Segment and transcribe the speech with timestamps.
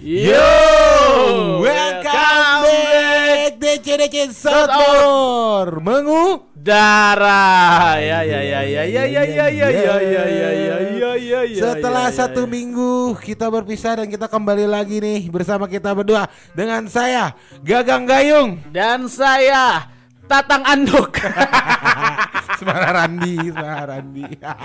[0.00, 9.24] Yo, welcome back DC DC Sotor Mengu darah ya ya ya ya ya ya ya
[9.28, 12.48] ya ya ya ya ya ya ya ya Setelah ya, ya, satu ya.
[12.48, 18.56] minggu kita berpisah dan kita kembali lagi nih bersama kita berdua dengan saya Gagang Gayung
[18.72, 19.84] dan saya
[20.30, 21.18] Tatang Anduk
[22.60, 24.24] Semara Randi, Semara Randi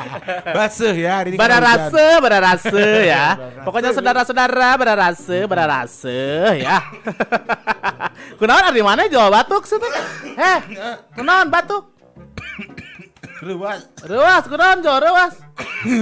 [0.55, 1.63] Basuh ya hari ini hujan.
[1.63, 3.25] rasa, pada rasa ya.
[3.66, 6.20] Pokoknya saudara-saudara pada rasa, pada rasa
[6.59, 6.84] ya.
[8.35, 9.91] Kunaon di mana Jawa batuk sih teh?
[10.35, 10.59] Eh,
[11.16, 11.95] kunaon batuk?
[13.48, 15.34] Ruas Ruas, kunaon Jawa ruas?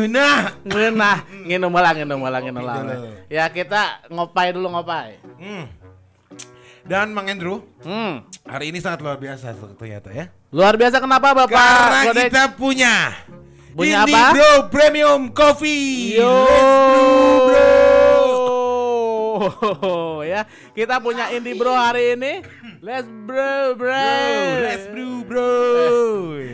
[0.09, 2.85] Nah Ngeunah, nginum malang, nginum malang, nginum malang.
[3.29, 5.21] Ya kita ngopai dulu ngopai.
[5.37, 5.82] Hmm.
[6.83, 8.27] Dan Mang Andrew Hmm.
[8.43, 11.51] Hari ini sangat luar biasa ternyata ya Luar biasa kenapa Bapak?
[11.51, 12.95] Karena kita punya
[13.71, 14.31] Punya Indie apa?
[14.31, 16.67] Bro Premium Coffee Yo, Let's
[17.47, 17.47] brew,
[19.63, 20.41] bro ya,
[20.71, 22.45] kita punya Indie Bro hari ini.
[22.79, 23.91] Let's bro, bro.
[23.91, 25.51] Bro, let's brew bro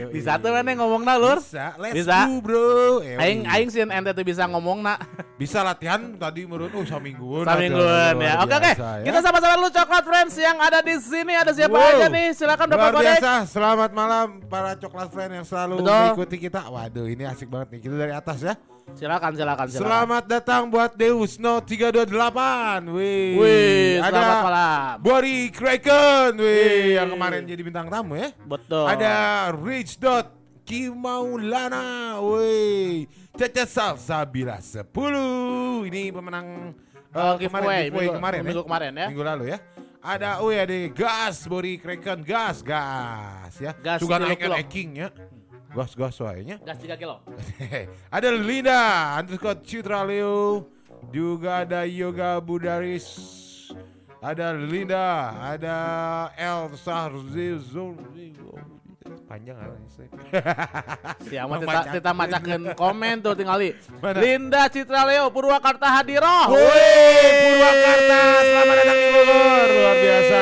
[0.10, 1.38] Bisa tuh mana ngomong na lur?
[1.38, 2.24] Bisa, let's Bisa.
[2.24, 2.70] brew bro
[3.02, 5.02] Eh, Aing aing sih ente tuh bisa ngomong nak.
[5.40, 8.34] Bisa latihan tadi menurut oh samingguan Samingguan latihan ya.
[8.44, 8.74] Oke oke.
[8.76, 9.04] ya.
[9.08, 11.96] Kita sama-sama dulu coklat friends yang ada di sini ada siapa Wow.
[11.96, 12.28] aja nih?
[12.36, 15.96] Silakan Luar biasa, selamat malam para coklat friend yang selalu Betul.
[15.96, 18.54] mengikuti kita Waduh ini asik banget nih, kita dari atas ya
[18.90, 19.86] Silakan silakan silakan.
[19.86, 22.10] Selamat datang buat Deus No 328
[22.90, 24.94] Wih, Wih, ada selamat malam.
[25.00, 26.98] Bori Kraken Wih, Wih.
[26.98, 28.86] yang kemarin jadi bintang tamu ya Betul.
[28.86, 29.14] Ada
[29.56, 33.06] Rich Dot Kimaulana Wih,
[33.40, 34.84] Caca Salsa Bila 10
[35.88, 36.76] Ini pemenang
[37.10, 39.08] Oh, uh, giveaway, kemarin, giveaway minggu- kemarin minggu ya kemarin ya.
[39.10, 39.58] Minggu lalu ya.
[40.00, 43.74] Ada, wih ada gas, Bori Kraken, gas, gas ya.
[43.82, 45.10] Gas Juga naik eking ya.
[45.74, 47.26] Gas, gas soalnya Gas 3 kilo.
[48.16, 50.70] ada Linda underscore Citra Leo.
[51.10, 53.10] Juga ada Yoga Budaris.
[54.22, 55.78] Ada Linda ada
[56.38, 57.98] Elsa Rizzo
[59.30, 59.70] panjang kan
[61.30, 61.86] Si amat Membacakan.
[61.86, 63.70] kita kita macakeun komen tuh tinggali.
[64.18, 66.50] Linda Citra Leo Purwakarta Hadiroh.
[66.50, 70.38] Woi Purwakarta selamat datang di Bogor luar biasa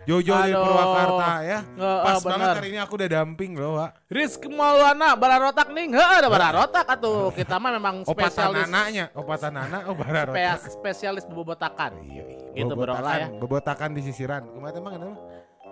[0.00, 0.64] Jojo dari Aduh.
[0.64, 5.08] Purwakarta ya Nge- pas ah, banget hari ini aku udah damping loh Pak Rizky Maulana
[5.12, 7.30] bararotak nih Heeh, ada bararotak atuh.
[7.30, 11.92] Kita mah memang opatan spesialis anaknya opatan anak oh bararota spes- spesialis bebobotakan.
[12.02, 12.38] Iya, iya.
[12.56, 13.28] Gitu, bro, lah ya.
[13.28, 14.42] Bebotakan- Bebotakan di sisiran.
[14.42, 15.14] Ke mana emang kenapa?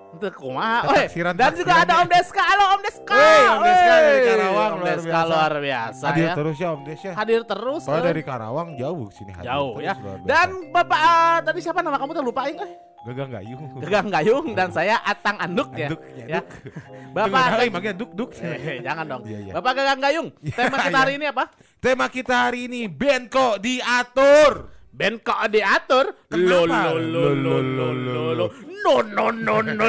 [0.09, 0.89] Itu kumaha.
[1.37, 2.03] Dan juga ada ya.
[2.05, 2.43] Om Deska.
[2.43, 3.21] Halo Om Deska.
[3.29, 5.29] Om Deska dari Karawang, Om luar Deska biasa.
[5.29, 6.35] luar biasa Hadir ya.
[6.35, 7.13] terus ya Om Des ya.
[7.13, 7.81] Hadir terus.
[7.85, 8.09] Soalnya eh.
[8.09, 9.95] dari Karawang jauh sini hadir jauh terus, ya.
[10.25, 12.73] Dan Bapak eh, tadi siapa nama kamu terlupain eh?
[13.07, 13.63] Gagang Gayung.
[13.79, 15.89] Gegang Gayung dan saya Atang Anduk ya.
[15.93, 16.41] Anduk, ya, ya.
[17.17, 18.31] Bapak lagi manggil Duk Duk.
[18.43, 19.23] Eh, jangan dong.
[19.23, 19.53] Iya, iya.
[19.55, 20.99] Bapak Gagang Gayung, tema kita iya.
[21.05, 21.45] hari ini apa?
[21.79, 24.78] Tema kita hari ini band kok diatur.
[24.99, 26.11] Ben kok diatur?
[26.27, 26.91] Kenapa?
[26.91, 28.47] Lo lo lo lo lo lo.
[28.83, 29.87] No no no no.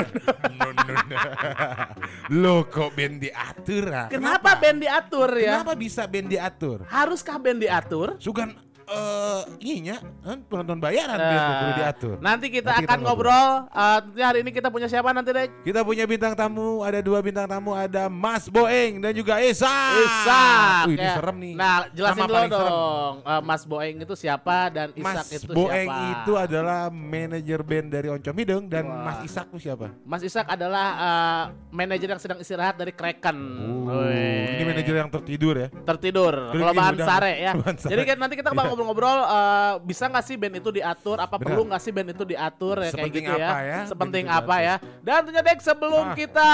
[2.29, 4.05] Lo kok band diatur ah?
[4.05, 5.65] Kenapa band diatur ya?
[5.65, 6.85] Kenapa bisa band diatur?
[6.85, 8.21] Haruskah band diatur?
[8.21, 8.53] Sugan
[8.89, 12.16] eh ininya kan penonton bayaran kok kudu diatur.
[12.19, 13.50] Nanti kita Nanti kita akan ngobrol.
[13.69, 15.45] Eh, tentunya hari ini kita punya siapa nanti deh?
[15.61, 19.69] Kita punya bintang tamu, ada dua bintang tamu, ada Mas Boeng dan juga Esa.
[20.01, 20.81] Isak.
[20.89, 21.13] Wih, ini ya.
[21.13, 21.53] serem nih.
[21.53, 23.16] Nah, jelasin Nama dulu dong.
[23.22, 26.09] Eh, Mas Boeng itu siapa dan Isak Mas itu Boeng siapa?
[26.25, 29.06] itu adalah manajer band dari Oncom Hidung dan Wah.
[29.06, 29.94] Mas Isak tuh siapa?
[30.01, 33.38] Mas Isak adalah eh, manajer yang sedang istirahat dari Kraken.
[33.85, 34.57] Wih.
[34.57, 35.67] ini manajer yang tertidur ya.
[35.85, 36.97] tertidur udang.
[37.06, 37.51] sare ya.
[37.53, 37.91] Kelomaan sare.
[37.94, 38.78] Jadi kan nanti kita bakal Iya.
[38.79, 41.19] Ngobrol-ngobrol eh, bisa nggak sih band itu diatur?
[41.19, 41.44] Apa Benar.
[41.44, 43.50] perlu nggak sih band itu diatur ya kayak gitu ya?
[43.59, 44.75] ya Sepenting band itu apa ya?
[45.01, 46.16] Dan tentunya Dek sebelum Ah.
[46.16, 46.50] kita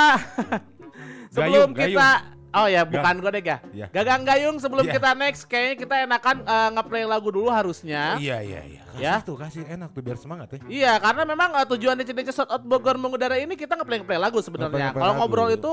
[1.34, 2.10] sebelum Gayung, kita
[2.56, 3.58] Oh ya, bukan gue Dek ya.
[3.68, 3.88] Iya.
[3.92, 4.96] Gagang Gayung sebelum Iya.
[4.96, 8.16] kita next kayaknya kita enakan eh, ngeplay lagu dulu harusnya.
[8.16, 8.82] Iya iya iya.
[8.88, 9.14] Kasih Ya.
[9.20, 10.60] tuh kasih enak tuh biar semangat ya.
[10.66, 14.40] Iya, karena memang eh, tujuan DCDC Shot Out Bogor mengudara ini kita ngeplay ngeplay lagu
[14.40, 14.96] sebenarnya.
[14.96, 15.68] Kalau ngobrol itu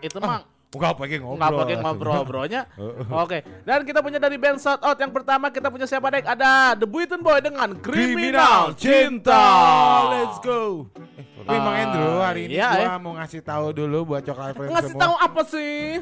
[0.00, 1.34] itu mah Enggak pakai ngobrol.
[1.36, 2.62] nggak pakai ngobrol-ngobrolnya.
[3.10, 6.22] Oke, dan kita punya dari band Shout Out yang pertama kita punya siapa Dek?
[6.22, 9.42] Ada The Buiten Boy dengan Kriminal Cinta.
[10.14, 10.86] Let's go.
[11.40, 14.54] Eh, Wih, Mang Ah, Endro, hari ini iya, gua mau ngasih tahu dulu buat coklat
[14.54, 15.98] friends Ngasih tahu apa sih?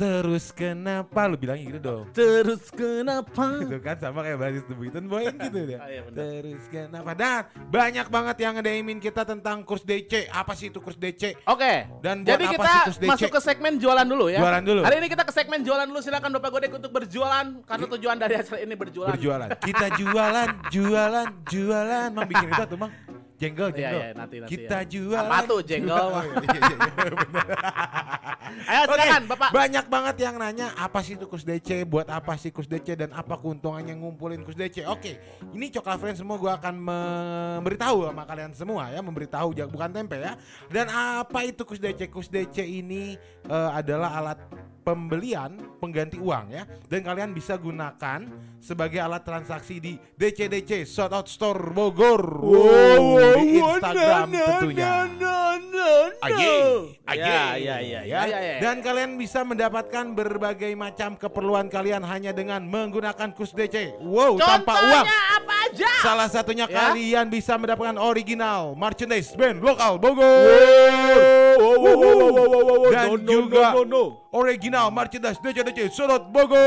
[0.00, 2.04] Terus kenapa lu bilangnya gitu dong?
[2.16, 3.60] Terus kenapa?
[3.60, 5.76] gitu kan sama kayak basis The Buiten Boy gitu deh.
[5.76, 6.08] Ah, iya.
[6.08, 7.12] Terus kenapa?
[7.12, 10.32] Dan banyak banget yang ngedaimin kita tentang kurs DC.
[10.32, 11.44] Apa sih itu kurs DC?
[11.44, 11.84] Oke.
[12.00, 13.10] Dan buat Jadi apa kita sih DC?
[13.12, 14.40] masuk ke segmen jualan dulu ya.
[14.40, 14.80] Jualan dulu.
[14.88, 16.00] Hari ini kita ke segmen jualan dulu.
[16.00, 19.12] Silakan Bapak Godek untuk berjualan karena tujuan dari acara ini berjualan.
[19.12, 19.48] Berjualan.
[19.60, 22.08] Kita jualan, jualan, jualan.
[22.08, 23.09] Mang bikin itu tuh, Mang.
[23.40, 24.00] Jenggol, Iya, jenggol.
[24.04, 24.90] iya, nanti, nanti Kita ya.
[24.92, 25.24] jual.
[25.24, 25.96] Apa tuh jenggol?
[26.12, 27.12] Oh, iya, iya, iya.
[28.70, 29.50] Ayo silakan Bapak.
[29.54, 33.38] banyak banget yang nanya apa sih itu DC, buat apa sih kus DC dan apa
[33.38, 34.84] keuntungannya ngumpulin kus DC.
[34.90, 35.22] Oke,
[35.54, 40.34] ini Coklat Friends semua gua akan memberitahu sama kalian semua ya, memberitahu bukan tempe ya.
[40.68, 42.10] Dan apa itu kus DC?
[42.10, 43.14] Kus DC ini
[43.46, 44.38] eh, adalah alat
[44.80, 48.26] pembelian pengganti uang ya dan kalian bisa gunakan
[48.60, 55.08] sebagai alat transaksi di DCDC Shoutout Store Bogor Wow, di Instagram tentunya
[56.20, 56.36] Aye,
[57.08, 57.16] aye.
[57.16, 58.56] Ya, ya, ya, ya, ya, ya.
[58.60, 63.96] Dan kalian bisa mendapatkan berbagai macam keperluan kalian hanya dengan menggunakan kus DC.
[64.04, 65.04] Wow, tanpa uang.
[65.08, 65.92] Contohnya apa aja?
[66.04, 66.92] Salah satunya Ya.
[66.92, 70.28] kalian bisa mendapatkan original merchandise band lokal Bogor.
[72.92, 73.72] Dan juga
[74.30, 76.60] original merchandise DC DC Surut Bogor.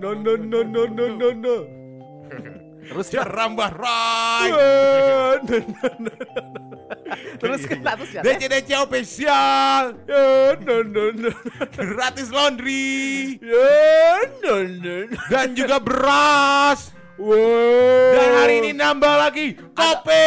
[0.00, 1.56] No no no no no no no.
[2.84, 4.48] Terus kan, Cerambah Rai.
[7.40, 8.20] terus kan terus ya.
[8.20, 9.82] DC DC official.
[10.04, 11.30] No no no.
[11.72, 13.40] Gratis laundry.
[13.40, 14.96] Ya no no.
[15.32, 16.92] Dan juga beras.
[17.16, 18.10] Wow.
[18.12, 20.26] Dan hari ini nambah lagi kopi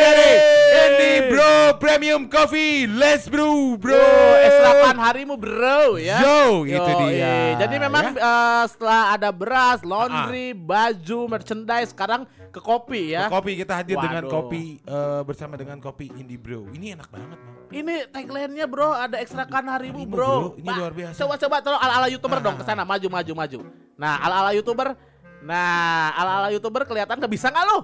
[0.00, 2.84] dari Andy Bro Premium Coffee.
[2.84, 3.94] Let's brew, bro.
[3.94, 4.10] Bro,
[4.42, 6.18] esrakan harimu bro ya.
[6.18, 7.10] Yo, itu Yo, dia.
[7.10, 7.34] iya.
[7.56, 8.18] Jadi memang Ya.
[8.18, 13.26] eh, setelah ada beras, laundry, baju, merchandise, sekarang ke kopi ya.
[13.28, 14.32] Kopi kita hadir dengan Waduh.
[14.44, 16.70] kopi eh, bersama dengan kopi Indie Bro.
[16.70, 17.54] Ini enak banget, Bang.
[17.70, 20.30] Ini tagline-nya bro, ada ekstrakan harimu Harimu, bro.
[20.30, 20.50] bro.
[20.54, 21.16] Ini Pak, luar biasa.
[21.18, 22.58] Coba coba tolong ala-ala youtuber dong Ah.
[22.58, 23.58] ke sana, maju maju maju.
[23.94, 24.94] Nah ala-ala youtuber,
[25.42, 25.66] nah
[26.14, 27.78] ala-ala youtuber kelihatan bisa nggak lo?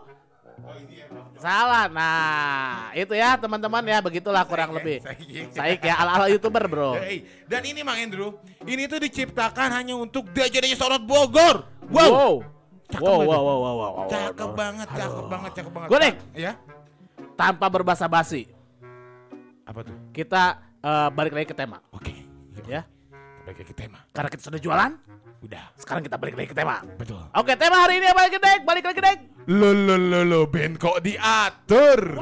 [1.41, 5.01] Salah, nah itu ya teman-teman ya begitulah kurang lebih.
[5.01, 5.57] Saik.
[5.57, 7.01] Saik ya ala-ala youtuber bro.
[7.49, 8.37] Dan ini Mang Andrew,
[8.69, 11.65] ini tuh diciptakan hanya untuk DJ Sorot Bogor.
[11.89, 12.11] Wow.
[12.13, 12.35] Wow.
[12.91, 14.09] Cakep Wow, wow, wow, wow, wow, wow.
[14.11, 15.89] Cakep banget, cakep banget, cakep banget.
[15.89, 16.11] Gue.
[16.35, 16.53] Ya.
[17.39, 18.51] Tanpa berbasa-basi,
[19.65, 19.97] Apa tuh?
[20.13, 22.13] kita eh, balik lagi ke tema, Oke.
[22.69, 22.85] ya.
[23.47, 24.05] Balik ke tema.
[24.13, 24.93] Karena kita sudah jualan,
[25.41, 25.73] Udah.
[25.81, 26.85] sekarang kita balik lagi ke tema.
[27.01, 27.25] Betul.
[27.33, 28.61] Oke, tema hari ini apa lagi, Dek?
[28.69, 29.19] Balik lagi, Dek.
[29.49, 32.21] Lo lo lo lo Ben kok diatur?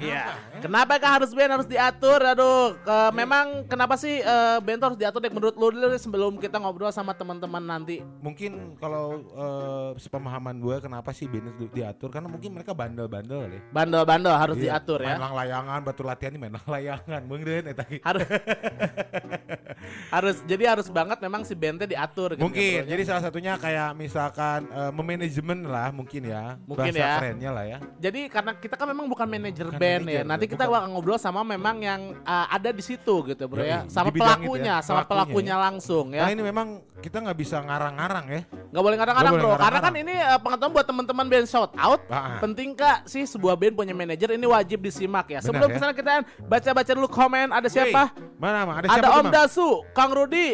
[0.00, 0.24] Iya.
[0.58, 2.20] Kenapa kah harus band harus diatur?
[2.22, 5.30] Aduh, ke- memang kenapa sih eh, band tuh harus diatur Dek?
[5.30, 8.00] Menurut lu dulu sebelum kita ngobrol sama teman-teman nanti.
[8.20, 13.58] Mungkin kalau eh, sepemahaman gue kenapa sih Ben itu diatur karena mungkin mereka bandel-bandel kali.
[13.70, 15.16] Bandel-bandel harus Iya, diatur ya.
[15.16, 17.20] Main layangan, batu latihan ini main layangan.
[17.24, 17.84] Mungkin eta.
[18.00, 18.24] Harus
[20.14, 22.42] harus jadi harus banget memang si bandnya diatur gitu.
[22.42, 22.84] Mungkin.
[22.84, 26.56] Jadi salah satunya kayak misalkan eh, memanajemen lah mungkin ya.
[26.64, 27.12] Mungkin Bahasa ya.
[27.18, 27.78] kerennya lah ya.
[27.98, 30.22] Jadi karena kita kan memang bukan manajer Bukan ya.
[30.22, 30.74] Nanti kita bukan.
[30.78, 33.82] bakal ngobrol sama memang yang uh, ada di situ gitu, Bro ya.
[33.82, 36.24] Yoi, Sama pelakunya, ya, sama pelakunya langsung ya.
[36.24, 36.66] Karena ini memang
[37.00, 38.42] kita nggak bisa ngarang-ngarang ya.
[38.70, 39.48] Nggak boleh Nggak Bro.
[39.50, 42.00] boleh Karena kan ini uh, pengetahuan buat teman-teman band shout out.
[42.06, 42.38] Ah.
[42.38, 45.40] Penting kak sih sebuah band punya manajer ini wajib disimak ya.
[45.40, 45.74] Benar, Sebelum ya.
[45.74, 46.12] ke sana kita
[46.46, 48.14] baca-baca dulu komen ada siapa?
[48.38, 48.62] Mana?
[48.62, 49.26] Ada, Ada siapa tuh, Om?
[49.32, 50.48] Dasu, Kang Rudi,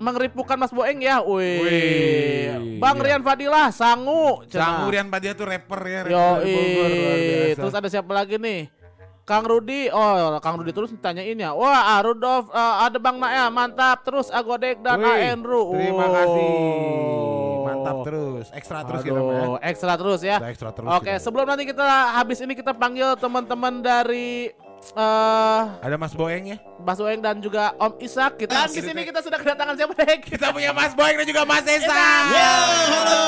[0.00, 1.20] mengeripukan Mas Boeng ya.
[1.20, 1.60] Wih.
[1.60, 3.04] Wih, Bang iya.
[3.12, 4.44] Rian Fadilah, Sangu.
[4.48, 4.64] cenah.
[4.64, 6.00] Sang Urian Padia tuh rapper ya.
[6.08, 6.26] Yo,
[7.56, 8.72] terus ada siapa lagi nih?
[9.30, 11.54] Kang Rudi, oh Kang Rudi terus ditanyain ya.
[11.54, 14.02] Wah, ah, Rudolf, eh, ada Bang Naya, mantap.
[14.02, 15.70] Terus Agodek dan Wih, Aenru.
[15.78, 16.10] Terima Oh.
[16.10, 16.50] kasih.
[17.60, 18.46] Mantap terus.
[18.50, 19.38] Ekstra terus kita ya.
[19.38, 20.36] Aduh, ekstra terus ya.
[20.42, 21.22] Kita ekstra terus Oke, kita.
[21.22, 21.86] sebelum nanti kita
[22.18, 24.50] habis ini kita panggil teman-teman dari
[24.96, 26.58] eh Ada Mas Boeng ya.
[26.80, 28.40] Mas Weng dan juga Om Isak.
[28.40, 30.18] Kita Mas, di gitu, sini kita sudah kedatangan siapa Dek?
[30.26, 31.92] Kita punya Mas Boeng dan juga Mas Esa.
[32.32, 32.52] Ya,
[32.88, 33.20] halo,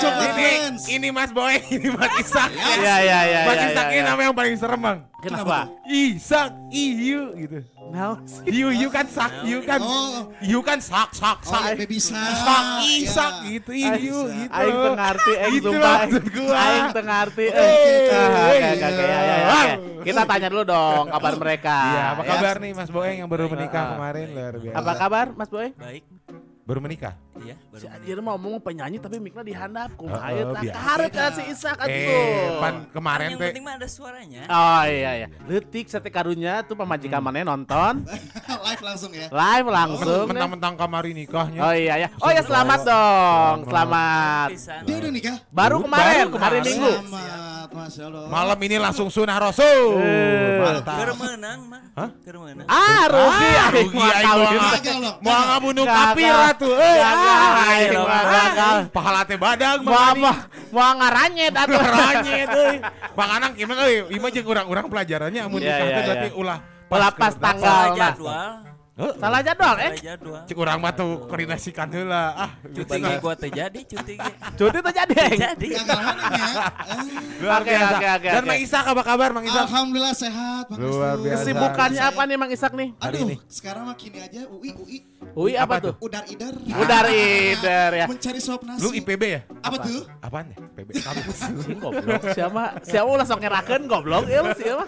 [0.00, 0.82] Coklat Ini, Friends.
[0.88, 2.50] ini Mas Boeng, ini Mas Isak.
[2.52, 3.40] Iya, iya, iya.
[3.48, 4.10] Mas iya, Isak iya, ini iya.
[4.12, 4.98] nama yang paling serem bang.
[5.20, 5.58] Kenapa?
[5.88, 7.58] Isak, iyu gitu.
[7.80, 8.12] Nah,
[8.46, 10.28] Yu, yu kan sak, yu kan, Oh.
[10.38, 11.74] yu kan sak, sak, Oh, sak.
[11.74, 12.28] baby Shark.
[12.28, 12.64] Isak,
[13.00, 13.48] isak Ya.
[13.48, 14.36] gitu, iyu Isak.
[14.36, 14.52] gitu.
[14.52, 16.54] Aing teu ngarti, aing Gitu maksud gua.
[16.54, 17.44] Aing teu ngarti.
[17.48, 17.66] Oke, eh.
[17.66, 18.68] oke, Ah, Oke, oke.
[18.70, 19.04] oke, oke,
[19.40, 19.50] Wow.
[19.50, 19.72] oke.
[20.00, 21.76] Kita tanya dulu dong kabar mereka.
[21.82, 22.28] Iya, apa ya.
[22.30, 23.90] kabar nih Mas Boeng yang baru menikah Ah.
[23.90, 24.76] kemarin luar biasa.
[24.76, 25.68] Apa kabar, Mas Boy?
[25.74, 26.02] Baik,
[26.70, 27.18] Baru menikah?
[27.40, 27.58] iya.
[27.74, 30.76] Si Baru Anjir mau ngomong penyanyi tapi mikna dihandap ku Oh, hayet oh, tak biasa.
[30.76, 31.90] kaharep kan si Isak atuh.
[31.90, 33.48] Eh, pan Kan kemarin yang teh.
[33.48, 34.42] penting mah ada suaranya.
[34.46, 35.26] Oh iya iya.
[35.44, 38.06] Letik sate karunya tuh pemajikan mana nonton
[38.70, 39.26] Live langsung ya.
[39.26, 40.22] live langsung.
[40.22, 40.30] deh.
[40.30, 41.58] Mentang-mentang kamari nikahnya.
[41.60, 42.08] Oh iya ya.
[42.18, 43.56] Oh ya selamat dong.
[43.66, 44.48] Selamat.
[44.84, 45.36] Dia udah nikah?
[45.50, 46.38] Baru Baru kemarin, kemarin.
[46.38, 46.92] hari Minggu.
[46.92, 48.26] Selamat, Masya Allah.
[48.28, 49.98] Malam ini langsung sunah rasul.
[49.98, 50.60] Eh.
[50.60, 50.94] Mantap.
[50.94, 51.82] Keur menang mah.
[51.96, 52.10] Hah?
[52.20, 52.66] Keur menang.
[52.68, 53.98] Ah, rugi Ah, rugi.
[55.18, 56.59] Mau ngabunuh Gagal.
[56.60, 56.76] Atuh.
[56.76, 58.76] Eh, ah, aing mah mah gagal.
[58.92, 60.32] Pahala teh badang Mau apa?
[60.68, 61.80] Mau ngaranyet atuh.
[61.80, 62.76] Ranyet euy.
[63.16, 64.04] Bang Anang gimana euy?
[64.12, 66.36] Ieu mah jeung urang-urang pelajarannya amun Iya, nikah iya, teh berarti iya.
[66.36, 66.58] ulah
[66.90, 67.86] Ulah pas ke- tanggal.
[67.96, 68.69] Jadwal.
[69.00, 69.12] Heuh.
[69.16, 69.90] Salah jadwal eh.
[69.90, 70.42] Salah jadwal.
[70.44, 72.24] Cik urang mah tuh koordinasikan heula.
[72.36, 74.32] Ah, Cuti ge gua teh jadi cuti ge.
[74.54, 74.78] Cuti
[75.10, 75.40] Eng.
[75.40, 75.68] Jadi.
[75.70, 75.80] Ya?
[75.80, 77.04] Eh,
[77.40, 77.96] luar Oke, biasa.
[77.96, 78.48] oke, oke, Dan oke.
[78.48, 79.64] Mang Isak apa kabar Mang Isak?
[79.64, 81.34] Alhamdulillah sehat Pak Luar biasa.
[81.40, 82.88] Kesibukannya apa nih Mang Isak nih?
[82.94, 83.36] hari Aduh, ini?
[83.46, 84.98] sekarang mah kini aja UI UI
[85.30, 85.94] Ui apa, Apa tuh?
[86.02, 86.54] udar idar.
[86.58, 88.06] Udar idar ya.
[88.10, 88.82] Mencari suap nasi.
[88.82, 89.40] Lu IPB ya?
[89.62, 90.02] Apa tuh?
[90.18, 90.56] Apaan ya?
[90.58, 90.88] IPB.
[91.06, 91.38] Kampus.
[91.78, 94.84] Goblok siapa siapa ulah sok ngerakeun goblok ya lu siapa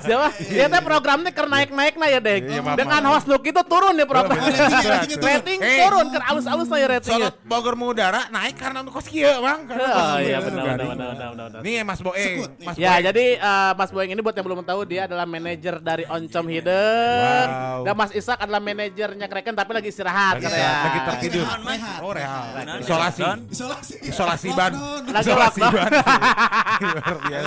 [0.00, 3.94] siapa ya teh programnya keur naik-naik na ya deh Iya, dengan host Luke itu turun
[3.94, 5.32] ya program Oh, rating ya, ratingnya turun.
[5.34, 9.64] rating turun keur alus-alus na ya ratingnya Solot Bogor mengudara naik karena kos kieu, Bang.
[9.64, 12.36] Karena oh iya benar benar benar benar Nih Mas Boeng.
[12.60, 16.04] Mas Ya jadi eh, Mas Boeng ini buat yang belum tahu dia adalah manajer dari
[16.04, 17.82] Oncom Hideng Wow.
[17.82, 20.70] dan Mas Isak adalah manajernya Kraken tapi lagi istirahat lagi, katanya.
[20.82, 21.44] lagi tertidur.
[21.44, 21.98] Rehat, rehat.
[22.00, 22.42] Oh, real.
[22.52, 23.22] Benar, Isolasi.
[23.48, 23.94] Isolasi.
[24.04, 24.72] Isolasi ban.
[25.06, 25.72] Lagi Isolasi lockdown.
[25.74, 25.90] ban.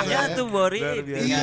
[0.06, 0.80] Ya tuh Bori.
[0.80, 1.42] Iya, iya.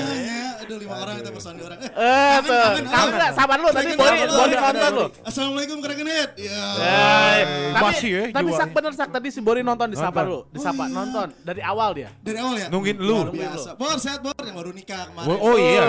[0.62, 1.78] Aduh, lima orang itu personil orang.
[1.82, 3.12] Eh, Eh kangen, tuh, kangen, kamu kangen.
[3.12, 5.06] nggak sabar lu tadi Bori Bori ada, nonton lu.
[5.26, 6.30] Assalamualaikum Head.
[6.38, 6.62] Ya.
[6.78, 7.40] Eh,
[7.72, 10.30] tapi Masih ya, tapi sak bener sak tadi si Bori nonton disapa Nonton.
[10.30, 10.94] lu, Oh, iya.
[10.94, 12.10] nonton dari awal dia.
[12.20, 12.68] Dari awal ya?
[12.70, 13.32] Nungguin Luar lu.
[13.34, 13.70] biasa.
[13.74, 15.28] Bor, sehat Bor yang baru nikah kemarin.
[15.28, 15.82] Oh, oh iya.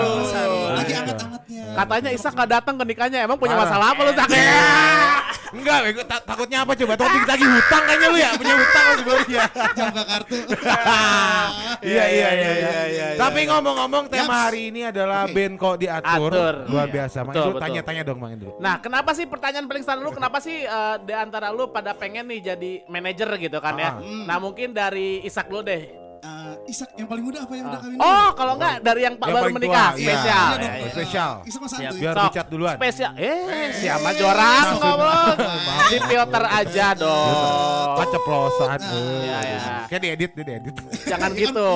[0.74, 0.98] Lagi Iya.
[1.06, 1.62] anget-angetnya.
[1.76, 4.28] Katanya Isak nggak datang ke nikahnya, emang punya masalah apa lu sak?
[5.54, 5.78] Enggak,
[6.26, 6.92] takutnya apa coba?
[6.98, 9.42] Takut ditagih hutang kayaknya lu ya, punya hutang lu Bogor ya.
[9.76, 10.36] Jam buka kartu.
[11.84, 12.72] Iya iya iya iya.
[12.88, 15.34] iya, Tapi ngomong-ngomong tema hari ini adalah Oke.
[15.34, 16.30] band kok diatur.
[16.30, 16.54] Atur.
[16.66, 16.94] Luar Iya.
[16.94, 17.18] biasa.
[17.20, 18.50] Mang Indro tanya-tanya dong Mang Indro.
[18.56, 22.26] Nah, kenapa sih pertanyaan paling standar lu kenapa sih eh, di antara lu pada pengen
[22.26, 23.90] nih jadi manajer gitu kan ya?
[23.92, 24.02] Ah.
[24.02, 25.82] Nah, mungkin dari Isak lu deh.
[26.24, 27.98] Eh, Isak yang paling muda apa yang udah kawin?
[27.98, 30.06] Oh, kalau enggak dari yang Pak Yang baru paling menikah, tua, iya.
[30.08, 30.24] spesial.
[30.24, 30.72] Iya Ya, ya.
[30.80, 31.32] eh, Spesial.
[31.44, 31.60] Isak.
[31.94, 32.76] Biar dicat duluan.
[32.76, 33.12] Spesial.
[33.14, 35.32] Eh, siapa jorang ngobrol.
[35.84, 37.88] Di filter aja dong.
[37.94, 38.78] Kaceplosan.
[38.80, 39.60] Iya, iya.
[39.84, 40.74] Kayak diedit, diedit.
[41.04, 41.68] Jangan gitu.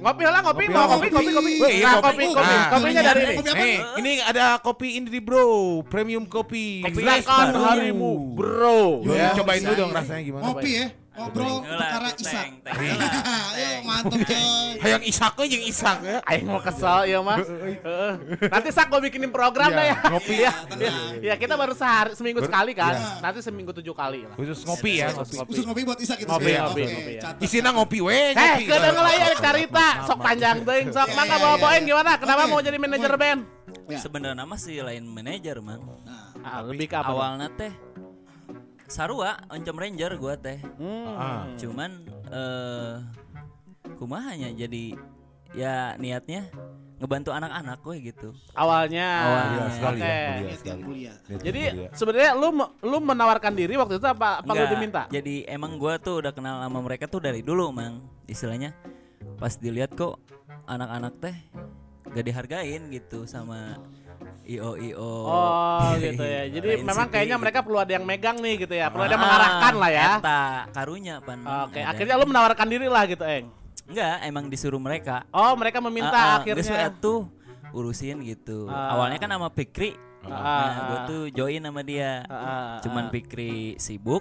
[0.00, 1.16] Ngopi lah, ngopi, Ngopi mau lah, kopi, ngopi.
[1.16, 1.52] kopi, kopi.
[1.60, 2.08] Wih, iya, Nah, kopi.
[2.08, 2.54] kopi, kopi.
[2.56, 2.68] Nah.
[2.72, 3.34] Kopinya dari ini.
[3.36, 3.52] Kopi?
[3.60, 5.48] Nih, ini ada kopi Indri Bro,
[5.86, 6.80] premium kopi.
[6.80, 7.60] Kopi baru.
[7.60, 9.04] harimu, bro.
[9.04, 9.98] Yo, Ya, cobain dulu dong iya.
[10.00, 10.42] rasanya gimana.
[10.48, 10.86] Ngopi ya.
[11.10, 12.46] Ngobrol perkara Isak.
[13.58, 14.46] Ayo mantep coy.
[14.86, 16.18] Hayang Isak aja yang Isak ya.
[16.22, 17.44] Aing mau kesel ya mas.
[17.50, 18.12] Heeh.
[18.46, 19.96] Nanti sak gue bikinin program Iya, dah ya.
[20.06, 20.36] ngopi.
[20.38, 20.52] ya.
[21.20, 22.94] Ya, kita baru sehari seminggu sekali kan.
[22.94, 23.18] iya.
[23.18, 24.38] Nanti seminggu tujuh kali lah.
[24.38, 25.10] Khusus ngopi ya.
[25.10, 25.34] ngopi.
[25.50, 26.30] Khusus ngopi buat Isak gitu.
[26.30, 26.82] Ngopi, ngopi,
[27.18, 27.34] ya.
[27.42, 29.86] Isinya ngopi we, Eh, lah ya cerita.
[30.06, 31.62] Sok panjang ting, sok Iya, mangga iya, bawa iya.
[31.62, 32.10] bawain gimana?
[32.22, 33.40] Kenapa mau jadi manajer band?
[33.90, 33.98] Ya.
[33.98, 35.82] Sebenarnya nama sih lain manajer, Mang.
[36.40, 37.10] Ah, lebih ke apa?
[37.10, 37.89] Awalnya teh
[38.90, 40.58] Sarua, Oncom Ranger gua teh.
[40.76, 41.14] Hmm.
[41.14, 41.46] Ah.
[41.54, 41.90] Cuman
[42.26, 42.94] eh
[43.94, 44.98] kumahanya jadi
[45.54, 46.50] ya niatnya
[47.00, 48.28] ngebantu anak-anak gue gitu.
[48.52, 49.08] Awalnya.
[49.24, 49.56] Awalnya.
[49.56, 50.12] Iya, sekali Oke.
[50.12, 50.82] ya, sekali.
[50.84, 51.16] kuliah.
[51.40, 51.62] Jadi
[51.96, 52.48] sebenarnya lu
[52.84, 55.02] lu menawarkan diri waktu itu apa apa lu Enggak, diminta?
[55.08, 58.04] Jadi emang gua tuh udah kenal sama mereka tuh dari dulu, Mang.
[58.28, 58.76] Istilahnya
[59.40, 60.20] pas dilihat kok
[60.68, 61.36] anak-anak teh
[62.10, 63.78] gak dihargain gitu sama
[64.44, 65.10] IO IO.
[65.24, 66.42] Oh gitu ya.
[66.54, 68.88] Jadi memang kayaknya mereka perlu ada yang megang nih gitu ya.
[68.88, 70.10] Perlu ada yang Ah, mengarahkan lah ya.
[70.18, 71.38] Eta karunya pan.
[71.66, 71.90] Oke, Ada.
[71.90, 73.46] akhirnya lu menawarkan diri lah gitu, Eng.
[73.86, 75.26] enggak emang disuruh mereka.
[75.30, 76.62] Oh, mereka meminta Ah, ah, akhirnya.
[76.64, 77.20] we atuh
[77.70, 78.66] urusin gitu.
[78.66, 78.94] Ah.
[78.94, 79.94] Awalnya kan sama Pikri.
[80.20, 82.22] Ah, Nah, ah, gue tuh join sama dia.
[82.26, 83.08] Ah, Cuman.
[83.08, 84.20] Pikri sibuk.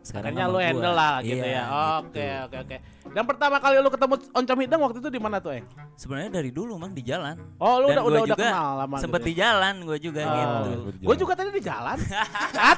[0.00, 0.64] Sekarang Akhirnya lu gua.
[0.64, 1.62] handle lah gitu Iya, ya.
[1.62, 1.74] gitu.
[2.00, 2.76] Oke, oke, oke.
[3.08, 5.64] Dan pertama kali lu ketemu Oncom Hideng waktu itu di mana tuh, Eng?
[5.94, 7.36] Sebenarnya dari dulu mang di jalan.
[7.56, 9.38] Oh, lu Dan udah udah udah kenal lama Sempet gitu di ya?
[9.46, 10.34] jalan gue juga Oh.
[10.34, 10.70] gitu.
[11.02, 11.96] Gue juga tadi di jalan.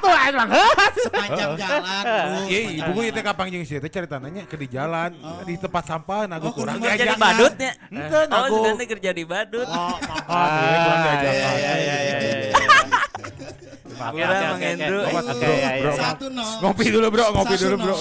[0.01, 2.03] Bilang, "Hah?" Sepanjang jalan.
[2.47, 5.11] Iya, ibu gue itu kapan jeung sih teh cerita nanya ke di jalan,
[5.43, 7.71] di tempat sampah nagu Oh, kurang Kerja di badutnya.
[7.89, 8.55] Ente Oh, nagu.
[8.55, 9.67] sebenarnya kerja di badut.
[9.67, 10.27] Oh, maaf,
[10.63, 11.33] ya, kurang diajak.
[11.33, 12.15] iya, iya, iya,
[14.09, 14.49] iya, iya.
[14.51, 15.91] Oke, oke, oke, Hendro.
[15.93, 16.51] Satu nol.
[16.65, 17.95] Ngopi dulu, Bro, ngopi dulu, Bro.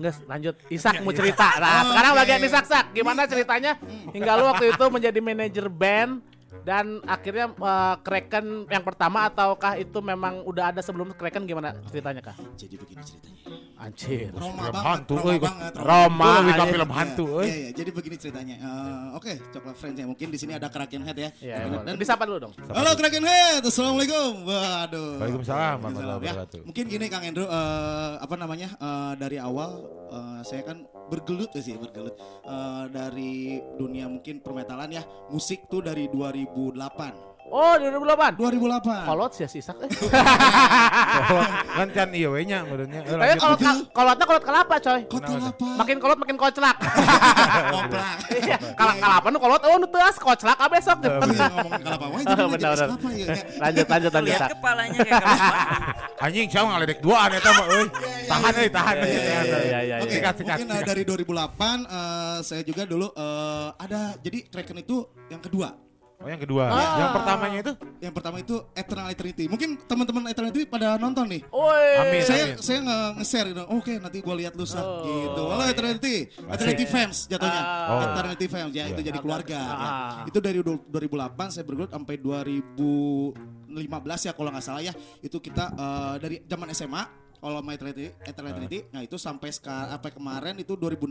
[0.00, 0.54] Nges, lanjut.
[0.68, 1.48] Isak mau cerita.
[1.56, 2.18] Nah, sekarang Oke.
[2.20, 2.84] bagian Isak, Sak.
[2.92, 3.72] Gimana ceritanya
[4.12, 6.12] hingga lu waktu itu menjadi manajer band
[6.60, 12.20] dan akhirnya eh, Kraken yang pertama ataukah itu memang udah ada sebelum Kraken gimana ceritanya
[12.20, 12.36] kah?
[12.56, 13.39] Jadi begini ceritanya.
[13.80, 14.28] Anjir.
[14.30, 15.38] Roma Film banget, hantu, Roma euy.
[15.40, 15.72] banget.
[15.74, 16.24] Roma.
[16.24, 16.72] Lu lebih ke anjing.
[16.76, 17.48] film hantu, Iya, euy.
[17.48, 18.56] iya, jadi begini ceritanya.
[18.60, 20.06] Eh, Oke, coklat friends ya.
[20.06, 21.30] Mungkin di sini ada Kraken Head ya.
[21.40, 22.52] Iya, Dan- disapa dulu dong.
[22.68, 24.32] Halo Kraken Head, assalamualaikum.
[24.44, 25.16] Waduh.
[25.16, 26.44] Waalaikumsalam warahmatullahi ya.
[26.62, 29.70] Mungkin gini Kang Endro, eh, apa namanya eh, dari awal
[30.12, 30.76] eh, saya kan
[31.08, 33.32] bergelut ya sih bergelut Eh, dari
[33.78, 37.29] dunia mungkin permetalan ya musik tuh dari 2008.
[37.50, 38.38] Oh, 2008.
[38.38, 39.10] 2008.
[39.10, 39.74] Kolot sih si Isak.
[39.82, 39.90] eh.
[41.74, 43.02] kan can iya we nya menurutnya.
[43.02, 43.58] Eh, Tapi kolot
[43.90, 45.00] kolotnya kolot kelapa, coy.
[45.10, 45.68] Kota apa?
[45.82, 46.76] Makin kolot makin koclak.
[47.74, 48.16] Koplak.
[48.40, 50.96] Iya, kalau kalapa nu kolot oh nu teuas koclak ah besok.
[51.02, 52.88] Iya ngomongin kalapa wae jadi Benar, jadi benar.
[52.94, 53.26] apa ya?
[53.60, 54.30] Lanjut lanjut lanjut.
[54.30, 55.54] Lihat kepalanya kayak kelapa.
[56.20, 57.86] Anjing saya ngaledek duaan eta mah euy.
[58.30, 58.94] Tahan euy, tahan.
[58.94, 59.96] Iya, iya, iya, iya, iya.
[59.98, 60.86] Oke, mungkin sikat.
[60.86, 63.10] dari 2008 uh, saya juga dulu
[63.74, 65.89] ada jadi Kraken itu yang kedua.
[66.20, 66.68] Oh yang kedua.
[66.68, 67.00] Ah.
[67.00, 67.72] Yang pertamanya itu?
[67.96, 69.48] Yang pertama itu Eternal Eternity.
[69.48, 71.40] Mungkin teman-teman Eternity pada nonton nih.
[71.48, 71.96] Woi.
[71.96, 72.20] Amin.
[72.20, 73.64] saya saya nge- nge-share gitu.
[73.72, 75.42] Oke, nanti gua lihat lu Sak." Oh, gitu.
[75.48, 76.28] Halo Eternity.
[76.28, 77.62] Eternity fans jatuhnya.
[77.64, 77.88] Ah.
[77.88, 78.04] Oh.
[78.04, 79.56] Eternity fans ya itu jadi keluarga.
[79.56, 79.72] ya.
[79.72, 80.28] Ah.
[80.28, 84.92] Itu dari du- 2008 saya bergelut sampai 2015 ya kalau nggak salah ya.
[85.20, 87.02] Itu kita eh, dari zaman SMA
[87.40, 91.08] kalau My Eternity, Eternity, nah itu sampai sekarang apa kemarin itu 2016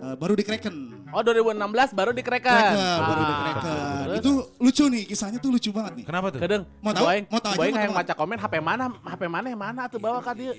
[0.00, 1.04] eh, baru di Kraken.
[1.12, 2.48] Oh 2016 baru di Kraken.
[2.48, 4.04] Kraken, baru di Ah.
[4.08, 4.18] Terus?
[4.24, 6.04] Itu lucu nih, kisahnya tuh lucu banget nih.
[6.08, 6.40] Kenapa tuh?
[6.40, 7.04] Kedeng, Mau tahu?
[7.06, 10.18] Boeing, Mau tahu mau yang baca komen HP mana, HP mana yang mana tuh bawa
[10.24, 10.52] ka dia.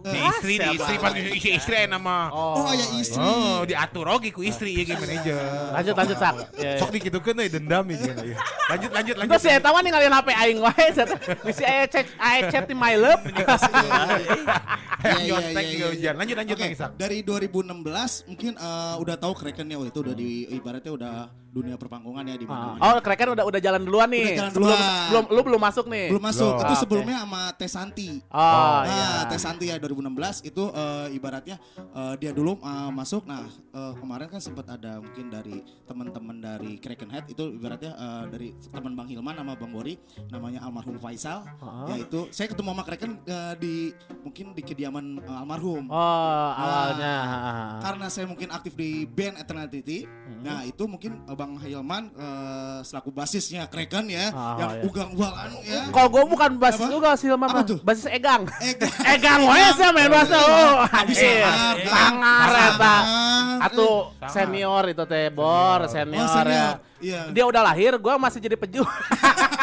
[0.00, 2.32] Di istri, di istri pas istri istri nama.
[2.32, 3.20] Oh, ya istri.
[3.20, 5.36] Oh, diatur oke ku istri ya gimana aja.
[5.76, 6.34] Lanjut lanjut sak.
[6.56, 6.78] Ya, ya.
[6.80, 8.36] Sok dikitukeun euy dendam ya ya.
[8.72, 9.30] Lanjut lanjut lanjut.
[9.36, 10.86] Terus si Eta mah ninggalin HP aing wae.
[11.44, 13.20] Misi aya cek aya chat di my love.
[15.00, 15.86] Iya, iya, iya, iya.
[15.88, 16.14] hujan.
[16.20, 17.00] Lanjut lanjut Sak.
[17.00, 19.32] dari 2016 mungkin eh, udah tahu
[19.72, 21.14] ya oh, itu udah di ibaratnya udah
[21.50, 22.78] dunia perpanggungan ya di Ah.
[22.78, 22.78] mana.
[22.80, 24.22] Oh, Kraken udah udah jalan duluan nih.
[24.24, 25.06] Udah jalan Sebelum duluan.
[25.10, 26.06] belum lu belum masuk nih.
[26.08, 26.46] Belum masuk.
[26.48, 26.62] Belum.
[26.62, 28.08] Itu Ah, sebelumnya sama Tesanti.
[28.24, 29.08] Oh, nah, iya.
[29.26, 33.26] Tesanti ya 2016 itu eh, ibaratnya eh, dia dulu eh, masuk.
[33.26, 38.24] Nah, eh, kemarin kan sempat ada mungkin dari teman-teman dari Kraken Head itu ibaratnya eh,
[38.28, 41.42] dari teman Bang Hilman sama Bang Bori namanya almarhum Faisal.
[41.58, 41.90] Ah.
[41.90, 43.74] Yaitu saya ketemu sama Kraken eh, di
[44.20, 45.90] mungkin di kediaman eh, almarhum.
[45.90, 47.16] Oh, awalnya.
[47.80, 50.06] karena saya mungkin aktif di band Eternity,
[50.40, 50.48] Hmm.
[50.48, 54.82] nah itu mungkin Bang Hilman eh, selaku basisnya Kraken ya, Ah, yang iya.
[54.82, 55.80] ugang-ugalan ya.
[55.92, 56.90] Kalau gue bukan basis Apa?
[56.90, 57.78] juga sih Hilman Apa tuh?
[57.80, 58.48] Basis Egang.
[58.58, 58.94] Egang.
[59.14, 60.36] Egang wae sih main bahasa.
[60.36, 61.44] Oh, Bisa anjir.
[61.44, 61.76] sangar?
[61.84, 62.96] Sangar eta.
[62.96, 63.60] Sangar.
[63.60, 64.30] Atuh Sangar.
[64.32, 66.48] senior itu teh Bor, senior, Oh, senior.
[66.48, 66.68] ya.
[67.00, 67.20] Iya.
[67.30, 68.80] Dia udah lahir, gua masih jadi peju.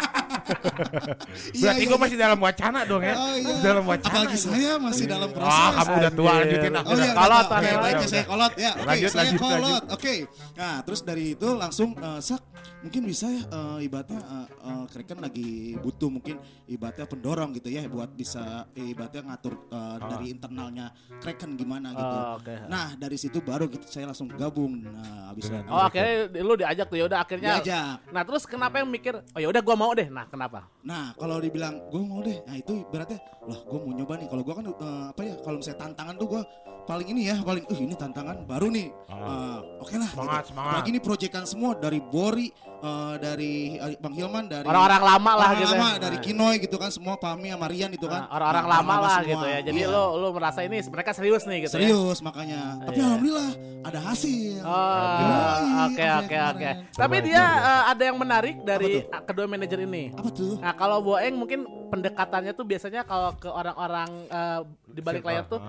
[0.48, 2.04] Iya, Berarti iya, gue iya.
[2.04, 3.16] masih dalam wacana dong ya.
[3.16, 3.56] Oh, iya.
[3.62, 4.14] Dalam wacana.
[4.14, 5.60] Apalagi saya masih dalam proses.
[5.60, 6.40] Ah, kamu udah tua Anjir.
[6.42, 6.88] lanjutin aku.
[6.88, 8.72] Oh iya, Kolot, Oke, baik ya Udah, saya kolot ya.
[8.72, 9.84] Oke, Lanjut, saya kolot.
[9.92, 10.14] Oke.
[10.58, 12.42] Nah, terus dari itu langsung eh, sak
[12.80, 17.84] mungkin bisa ya eh, ibaratnya eh, eh, Kraken lagi butuh mungkin ibaratnya pendorong gitu ya
[17.86, 22.18] buat bisa ibaratnya ngatur eh, dari internalnya Kraken gimana gitu.
[22.18, 22.54] Oh, oke.
[22.68, 24.84] Nah, dari situ baru gitu saya langsung gabung.
[24.84, 27.50] Nah, Dengan- itu Oh, akhirnya lu diajak tuh ya udah akhirnya.
[27.60, 27.98] diajak.
[28.10, 30.08] Nah, terus kenapa yang mikir, oh ya udah gua mau deh.
[30.08, 30.66] Nah, kenapa?
[30.82, 34.28] Nah, kalau dibilang gue mau deh, nah itu ibaratnya, lah gue mau nyoba nih.
[34.32, 36.42] Kalau gue kan eh, apa ya, kalau misalnya tantangan tuh gue
[36.88, 38.88] paling ini ya, paling, uh ini tantangan baru nih.
[38.88, 40.10] Eh, Oke lah.
[40.10, 40.72] Semangat, semangat.
[40.74, 42.48] Apalagi ini proyekan semua dari Bori,
[42.78, 45.72] eh, dari eh, Bang Hilman, dari Orang-orang lama lah orang gitu.
[45.74, 45.98] lama, ya.
[45.98, 46.24] dari Nah.
[46.24, 48.26] Kinoy gitu kan, semua Pami sama Rian itu kan.
[48.28, 49.28] Orang-orang Nah, lama lah semua.
[49.28, 49.60] gitu ya.
[49.62, 49.90] Jadi Iya.
[49.90, 51.88] lu lu merasa ini mereka serius nih gitu ya.
[51.90, 52.62] serius makanya.
[52.80, 53.06] Tapi Iya.
[53.08, 54.62] alhamdulillah ada hasil.
[54.62, 56.70] Oh, oke oke oke.
[56.94, 60.14] Tapi dia eh, ada yang menarik dari kedua manajer ini.
[60.14, 60.54] Apa tuh?
[60.58, 65.62] Nah, kalau Boeng mungkin pendekatannya tuh biasanya kalau ke orang-orang eh, di balik layar tuh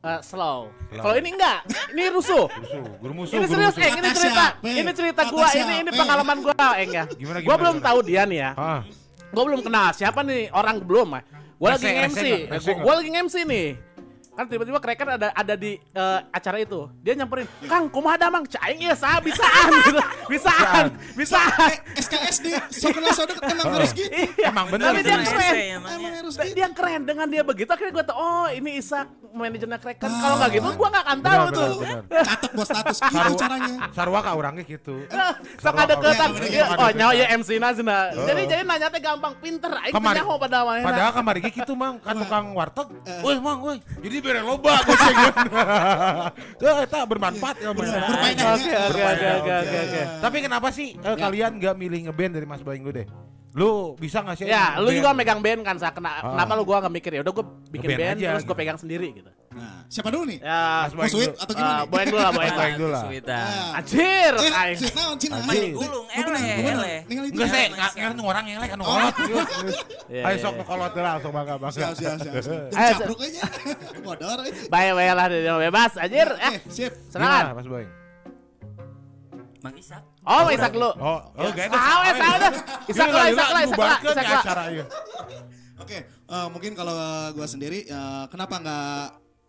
[0.00, 0.72] Eh, slow.
[0.72, 1.02] Slow.
[1.04, 1.60] Kalau ini enggak,
[1.92, 2.48] ini rusuh.
[2.48, 3.36] Musuh.
[3.36, 3.84] Ini serius, musuh.
[3.84, 3.92] Eng.
[3.92, 4.68] Ini Kata cerita, siapa?
[4.72, 5.48] ini cerita gua.
[5.52, 7.04] Ini ini pengalaman gua, Eng ya.
[7.04, 7.88] Gimana, Gua belum gimana?
[7.92, 8.50] tahu dia nih ya.
[8.56, 8.80] Ah.
[9.30, 11.08] Gue belum kenal siapa nih orang belum.
[11.60, 12.96] Gue lagi gue nggak?
[12.96, 13.66] lagi nge-MC nih.
[14.40, 16.88] Kan tiba-tiba Kraken ada ada di eh, acara itu.
[17.04, 18.48] Dia nyamperin, "Kang, kumaha damang?
[18.48, 20.00] Caing ya sah bisaan." gitu.
[20.32, 21.72] Bisaan, bisaan.
[21.92, 22.46] SKSD,
[22.88, 24.08] kenal saudara emang harus gitu.
[24.40, 25.54] Emang bener Tapi itu dia keren.
[25.76, 26.54] emang harus gitu.
[26.56, 30.08] Dia keren dengan dia begitu akhirnya gue tau oh ini Isak manajernya Kraken.
[30.08, 31.68] Kalau nggak gitu gue nggak akan tahu Benar, tuh.
[31.76, 32.24] benar, benar.
[32.24, 33.72] Catat buat status gitu caranya.
[33.92, 34.94] Sarwa ka orangnya gitu.
[35.60, 36.28] Sok ada ketan.
[36.32, 36.64] Bener, Iya.
[36.80, 38.02] Oh nyawa ya MC na cenah.
[38.16, 39.68] Jadi jadi nanya teh gampang, pinter.
[39.76, 40.80] Aing teh nyaho pada mana.
[40.80, 42.88] Padahal kamari gitu mang, kan tukang warteg.
[43.04, 43.20] Eh.
[43.20, 43.78] Woi mang, woi.
[44.00, 45.16] Jadi bere loba goceng.
[46.62, 47.90] Tuh eta bermanfaat ya Mas.
[47.90, 50.02] Oke oke oke oke oke.
[50.22, 53.06] Tapi kenapa sih eh, kalian nggak milih ngeband dari Mas Boeing deh?
[53.50, 54.46] Lu bisa nggak sih?
[54.46, 54.96] Ya, lu ngeband?
[54.96, 55.90] juga megang band kan, Sa.
[55.90, 56.22] Kena, Ah.
[56.32, 57.20] kenapa lu gua nggak mikir ya?
[57.20, 58.60] Udah gua bikin band, aja, terus gua gitu.
[58.62, 59.30] pegang sendiri gitu.
[59.50, 60.38] Nah, siapa dulu nih?
[60.38, 61.42] Ya, Mas Mau Boeing sweet dulu.
[61.42, 61.82] atau uh, gimana?
[61.82, 62.54] boeing dulu lah, boeing.
[62.54, 63.02] Boeing dulu lah.
[63.02, 63.34] Suitan.
[63.42, 63.78] Nah.
[63.82, 65.36] Anjir, Eh, sweet naon Cina?
[65.42, 66.98] Ayo, Gulung, eh, eleh, eleh.
[67.10, 68.86] Enggak Iya, sih, nggak orang yang lain kan Oh.
[68.86, 69.14] kolot.
[70.06, 70.62] Iya, Ayo iya, sok iya.
[70.62, 71.74] kolot lah, sok bangga bangga.
[71.74, 72.44] Siap, siap, siap.
[72.78, 73.42] Eh, capruk aja.
[74.06, 74.38] Bodor.
[74.46, 74.52] eh.
[74.70, 76.28] Baik, baik lah, dia bebas, anjir.
[76.30, 76.92] Oke, Eh, sip.
[77.10, 77.44] Gimana serangan.
[77.58, 77.90] Mas Boeing?
[79.60, 80.02] Mang Isak.
[80.22, 80.90] Oh, Isak lu.
[80.90, 82.52] Oh, oh gak Ah, wes, ah.
[82.86, 84.40] Isak lah, Isak lah, Isak lah, Isak lah.
[84.40, 84.84] acara iya.
[85.76, 86.92] Oke, eh, mungkin kalau
[87.32, 89.00] gua sendiri eh, kenapa nggak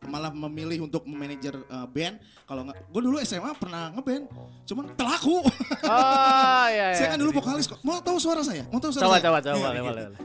[0.04, 4.26] malah memilih untuk memanajer eh, band kalau nggak gue dulu SMA pernah ngeband
[4.66, 5.46] cuman telaku
[5.86, 6.98] Oh, iya, iya.
[6.98, 9.40] saya kan dulu vokalis kok mau tahu suara saya mau tahu suara Coba, saya coba,
[9.40, 9.86] coba, Nih, boleh, dikit.
[9.86, 10.06] boleh.
[10.08, 10.20] boleh.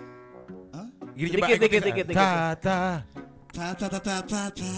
[0.72, 0.86] Hah?
[1.12, 2.58] Gini Dikit, coba dikit, dikit, dikit.
[3.46, 4.72] Ta ta Ta ta ta ta ta ta.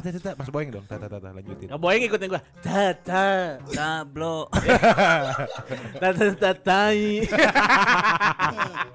[0.00, 0.82] Tata tata Mas Boeing dong.
[0.84, 1.70] Tata tata lanjutin.
[1.70, 2.40] Nggak boleh ngikutin gua.
[2.58, 3.28] Tata.
[3.66, 4.50] Tablo.
[5.96, 7.22] Tata tatai.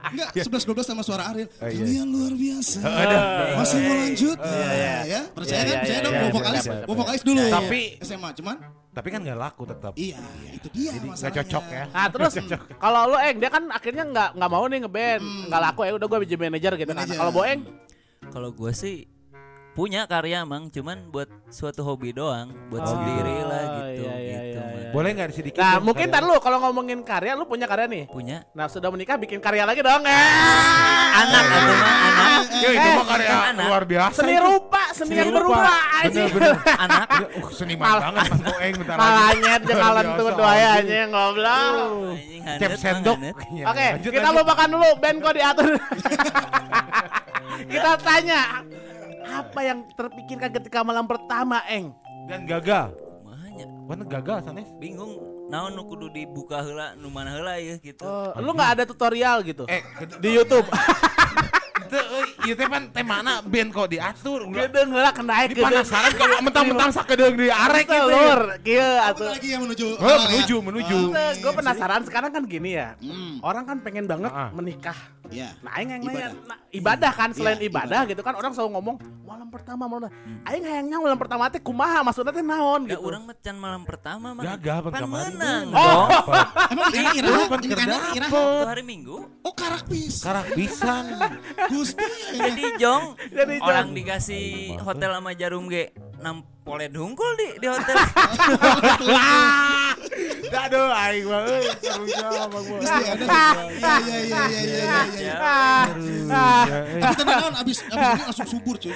[0.05, 1.47] Enggak, 11 12 sama suara Ariel.
[1.53, 1.79] Oh, iya.
[1.79, 2.77] Kalian luar biasa.
[2.81, 3.17] Ada.
[3.55, 4.37] Masih mau lanjut?
[4.37, 4.95] Iya, iya.
[5.05, 5.21] ya.
[5.31, 5.67] Percaya Iya, kan?
[5.67, 6.65] iya, Percaya iya, dong iya, mau iya, vokalis.
[6.85, 7.41] Mau vokalis dulu.
[7.47, 8.57] Tapi- SMA cuman
[8.95, 9.91] Tapi kan nggak laku tetap.
[9.95, 11.35] iya, itu dia Jadi nggak masalahnya.
[11.43, 11.83] cocok ya.
[11.91, 12.33] Nah terus
[12.77, 16.07] kalau lu Eng dia kan akhirnya nggak nggak mau nih ngeband nggak laku ya udah
[16.07, 17.03] gue jadi manajer gitu kan.
[17.03, 17.19] Manajer.
[17.19, 17.59] Kalau Boeng
[18.33, 19.05] Kalau gue sih
[19.75, 24.07] punya karya mang, cuman buat suatu hobi doang, buat sendiri lah gitu.
[24.07, 24.91] iya, iya, gitu, iya, iya.
[24.95, 25.59] Boleh nggak sedikit?
[25.59, 28.03] Nah mungkin tar lu kalau ngomongin karya lu punya karya nih.
[28.07, 29.99] Punya Nah sudah menikah bikin karya lagi dong.
[30.07, 30.27] Eh.
[31.15, 33.35] anak atau mah anak, Ya itu mah karya
[33.67, 34.15] luar biasa.
[34.23, 34.47] Seni itu.
[34.47, 36.23] rupa, seni yang berubah aja.
[36.79, 37.07] Anak.
[37.35, 39.03] Uh, seniman Mal- banget Mas Boeing bentar lagi.
[39.03, 41.75] Malanyet jekalan tuh aja ngobrol.
[42.55, 43.17] Cep sendok.
[43.51, 44.39] Iya, Oke, kita lanjut.
[44.39, 45.69] lupakan dulu band kok diatur.
[47.71, 48.39] kita tanya
[49.25, 51.91] apa yang terpikirkan ketika malam pertama, Eng?
[52.25, 52.93] Dan gagal.
[53.21, 53.65] Mahanya.
[53.83, 54.69] Mana gagal Sanes?
[54.77, 58.01] Bingung naon nu kudu dibuka heula nu mana heula ya gitu.
[58.01, 59.81] Oh, lu nggak ada tutorial gitu Eh,
[60.17, 60.65] di YouTube?
[61.75, 61.99] itu
[62.47, 64.63] ieu teh pan teh mana band kok diatur ulah.
[64.63, 67.99] Gedeng heula kena Ini penasaran kalau mentang-mentang sakedeung di arek gitu.
[68.07, 69.27] Telur, kieu atuh.
[69.35, 69.87] lagi yang menuju?
[69.95, 70.17] Oh, ya?
[70.23, 70.97] menuju, menuju.
[71.43, 72.95] Gue penasaran sekarang kan gini ya.
[73.03, 73.43] Hmm.
[73.43, 74.49] Orang kan pengen banget Ah.
[74.51, 74.95] menikah.
[75.27, 75.49] Iya.
[75.59, 76.31] Nah, aing yang nanya, Ibadah.
[76.45, 80.09] nah, ibadah kan selain Iya, ibadah gitu kan orang selalu ngomong malam pertama malam.
[80.43, 83.07] Aing hayangnya malam pertama teh kumaha maksudnya teh naon Enggak gitu.
[83.07, 84.43] orang macan malam pertama mah.
[84.45, 86.07] Gagal pan menang Oh.
[86.71, 87.29] Emang ini ira?
[87.45, 87.87] Pan kan?
[88.25, 90.21] Waktu hari Minggu Oh, karak pis.
[90.21, 91.05] Karak pisan.
[91.71, 92.05] Gusti.
[92.33, 93.65] jadi jong Jadi jong.
[93.65, 95.93] orang dikasih hotel sama jarum ge
[96.65, 97.93] nampole dungkul di di hotel.
[100.55, 101.67] Aduh, aing mah euy
[102.65, 102.79] Boy.
[102.81, 103.25] Gusti ada.
[103.69, 105.35] Iya, iya, iya, iya, iya, iya, iya.
[105.45, 106.65] Ah,
[107.11, 108.89] Kita naon abis abis ini langsung subur cuy.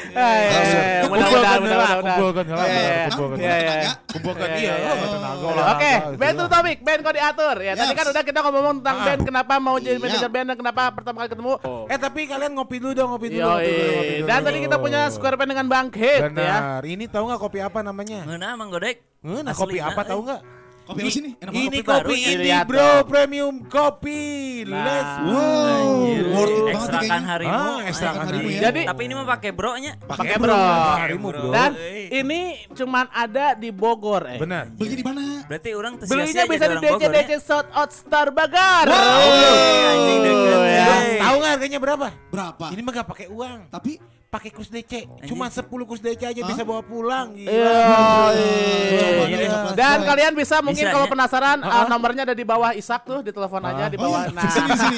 [1.06, 1.60] mudah-mudahan.
[2.02, 3.06] Kumpulkan heula, Iya, iya.
[3.06, 3.38] kumpulkan.
[3.38, 3.70] Iya, iya.
[3.70, 3.92] Tenaga.
[4.10, 5.08] Kumpulkan Iya, iya, iya, oh, iya.
[5.14, 7.56] tenaga Oke, band to topik, band kok diatur.
[7.60, 9.06] Ya, tadi kan udah kita ngomong tentang Ah.
[9.06, 10.02] band kenapa mau jadi Iya.
[10.02, 11.54] manajer band dan kenapa pertama kali ketemu.
[11.86, 13.50] Eh tapi kalian ngopi dulu dong, ngopi dulu.
[14.26, 16.30] Dan tadi kita punya square band dengan Bang Hit ya.
[16.32, 16.82] Benar.
[16.82, 18.26] Ini tahu nggak kopi apa namanya?
[18.26, 18.98] Ngeunah Mang Godek.
[19.20, 20.26] Nah, Asli, kopi apa nah, tahu eh.
[20.32, 20.42] nggak?
[20.90, 21.30] Kopi apa sini?
[21.38, 21.70] Enak banget.
[21.70, 24.24] Ini kopi baru kopi ini bro, premium kopi.
[24.66, 24.86] Nah.
[24.90, 27.30] Let's Wow, it banget nih ekstrakan kayaknya.
[27.30, 27.62] harimu.
[27.62, 28.62] Ah, ekstrakan harimu ya.
[28.66, 29.94] Jadi Tapi ini mah pakai bro-nya.
[30.02, 30.58] pakai bro.
[30.98, 31.50] Harimu bro.
[31.54, 31.72] Dan
[32.10, 32.42] ini
[32.74, 34.40] cuman ada di Bogor eh.
[34.42, 34.74] Benar.
[34.74, 35.24] Belinya di mana?
[35.46, 37.10] Berarti orang teu Belinya sia-sia bisa di DC ya.
[37.12, 38.86] DC South Out Star Bagar.
[38.90, 38.98] Wow.
[38.98, 40.88] Oh, ya.
[40.90, 41.20] Hey.
[41.22, 42.08] Tahu nggak harganya berapa?
[42.34, 42.66] Berapa?
[42.74, 43.94] Ini mah nggak pakai uang, Tapi
[44.30, 45.10] pakai kus DC.
[45.26, 47.34] Cuma 10 kus DC aja bisa bawa pulang.
[47.34, 47.50] Gila.
[47.50, 47.66] Iya.
[48.30, 49.38] Coba Iya.
[49.42, 49.70] dong, coba.
[49.74, 51.12] Dan kalian bisa mungkin Bisa, kalau ya?
[51.12, 51.86] penasaran Ah, uh, ah.
[51.88, 54.22] nomornya ada di bawah Isak tuh di telepon aja di Oh bawah.
[54.24, 54.98] iya, Nah, di sini, sini.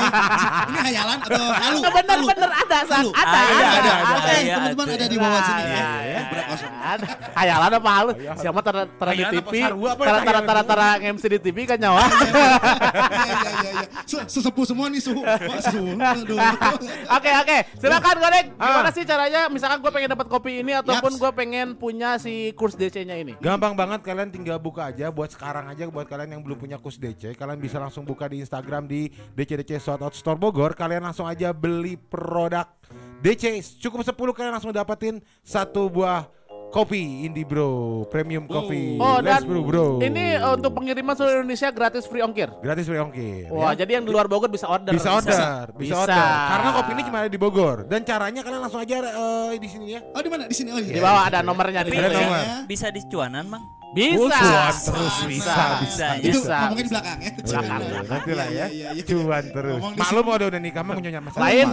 [0.67, 1.77] Ini hayalan atau halu?
[1.79, 2.97] Nah, ada, Sak.
[2.97, 3.09] Halu.
[3.13, 4.31] ada, Ada, ada, ada, ada, ada.
[4.33, 5.05] Iya, teman-teman ada.
[5.07, 5.87] di bawah sini Iya, ya.
[6.03, 6.21] iya.
[7.31, 8.11] Hayalan apa halu?
[8.35, 9.53] Siapa tara tara di TV?
[9.95, 12.03] Tara tara tara tara MC di TV kan nyawa.
[12.03, 12.51] Iya, iya,
[13.31, 13.83] iya, iya.
[14.03, 15.23] Se- Sesepuh semua nih suhu.
[17.15, 18.45] Oke oke, silakan Godek.
[18.53, 18.91] Gimana Ah.
[18.91, 19.53] sih caranya?
[19.53, 23.37] Misalkan gue pengen dapat kopi ini ataupun gue pengen punya si kurs DC-nya ini.
[23.37, 26.97] Gampang banget kalian tinggal buka aja buat sekarang aja buat kalian yang belum punya kus
[26.97, 31.29] DC kalian bisa langsung buka di Instagram di DCDC Sold Out Store Bogor kalian langsung
[31.29, 32.65] aja beli produk
[33.21, 36.25] DC cukup 10 kalian langsung dapetin satu buah
[36.71, 37.69] kopi Indie Bro
[38.07, 42.19] premium coffee Oh dan Let's brew bro ini uh, untuk pengiriman seluruh Indonesia gratis free
[42.19, 42.47] ongkir.
[42.57, 43.83] gratis free ongkir Wah ya.
[43.83, 44.89] jadi yang di luar Bogor bisa order.
[44.89, 45.35] bisa order
[45.75, 45.95] bisa, Bisa.
[46.01, 49.67] order karena kopi ini cuma ada di Bogor dan caranya kalian langsung aja eh, di
[49.67, 50.43] sini ya Oh, di mana?
[50.43, 50.69] Di sini.
[50.69, 50.91] Oh, iya.
[50.91, 52.17] Di bawah ada nomornya di Ada situ.
[52.17, 52.37] nomor.
[52.37, 52.55] Ya.
[52.65, 53.63] bisa di cuanan, Mang.
[53.91, 54.15] Bisa.
[54.17, 55.65] Oh, cuan terus bisa Bisa.
[55.83, 56.57] bisa Itu Bisa.
[56.61, 57.31] ngomongin di belakang ya.
[57.37, 57.79] Belakang.
[58.07, 59.03] nanti lah ya Iya, iya, iya.
[59.05, 61.67] cuan terus maklum udah udah nikah mah punya masalah Lain.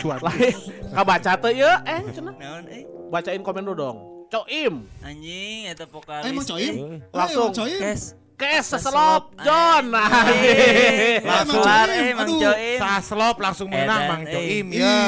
[0.00, 0.56] cuan Lain.
[0.88, 2.34] Kabaca tuh ya, eh cenah.
[2.34, 3.98] Naon eh Bacain komen dulu dong.
[4.28, 4.84] Coim.
[5.00, 6.28] anjing eta Eh, vokalis.
[6.28, 6.74] Emang coim?
[6.76, 7.00] eh.
[7.10, 7.48] Langsung.
[7.48, 7.80] Eh, emang coim?
[7.80, 8.02] Kes.
[8.38, 9.84] Kes Seselop, seselop John.
[9.90, 10.14] anjing.
[10.14, 11.20] Anjing.
[11.26, 11.58] Langsung.
[11.58, 12.38] Keluar Coim, eh Mang aduh.
[12.38, 12.78] Coim.
[12.78, 14.30] Saslop langsung menang Mang eh.
[14.30, 14.98] Coim ya.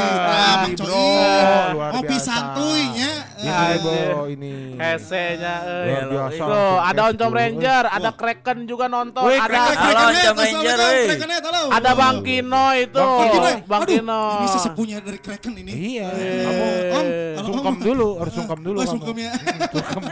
[0.65, 1.75] Mang Coim.
[1.95, 3.10] Kopi santuinya.
[3.41, 4.09] Ini Anjir.
[4.11, 4.53] bro ini.
[4.77, 5.89] Hesenya euy.
[5.89, 6.43] Luar biasa.
[6.45, 7.31] Tuh, ada Oncom.
[7.31, 8.13] Ranger, ada Wah.
[8.13, 10.79] Kraken juga nonton, Wih, ada Halo, Oncom Ranger,
[11.71, 13.07] ada Bang Kino itu.
[13.65, 14.23] Bang Kino.
[14.37, 15.73] Ini sesepunya dari Kraken ini.
[15.73, 16.09] Iya.
[16.11, 16.45] Eh.
[16.45, 17.07] Kamu Om,
[17.41, 19.33] Eh, sungkem dulu, harus sungkem dulu Oh, sungkem ya.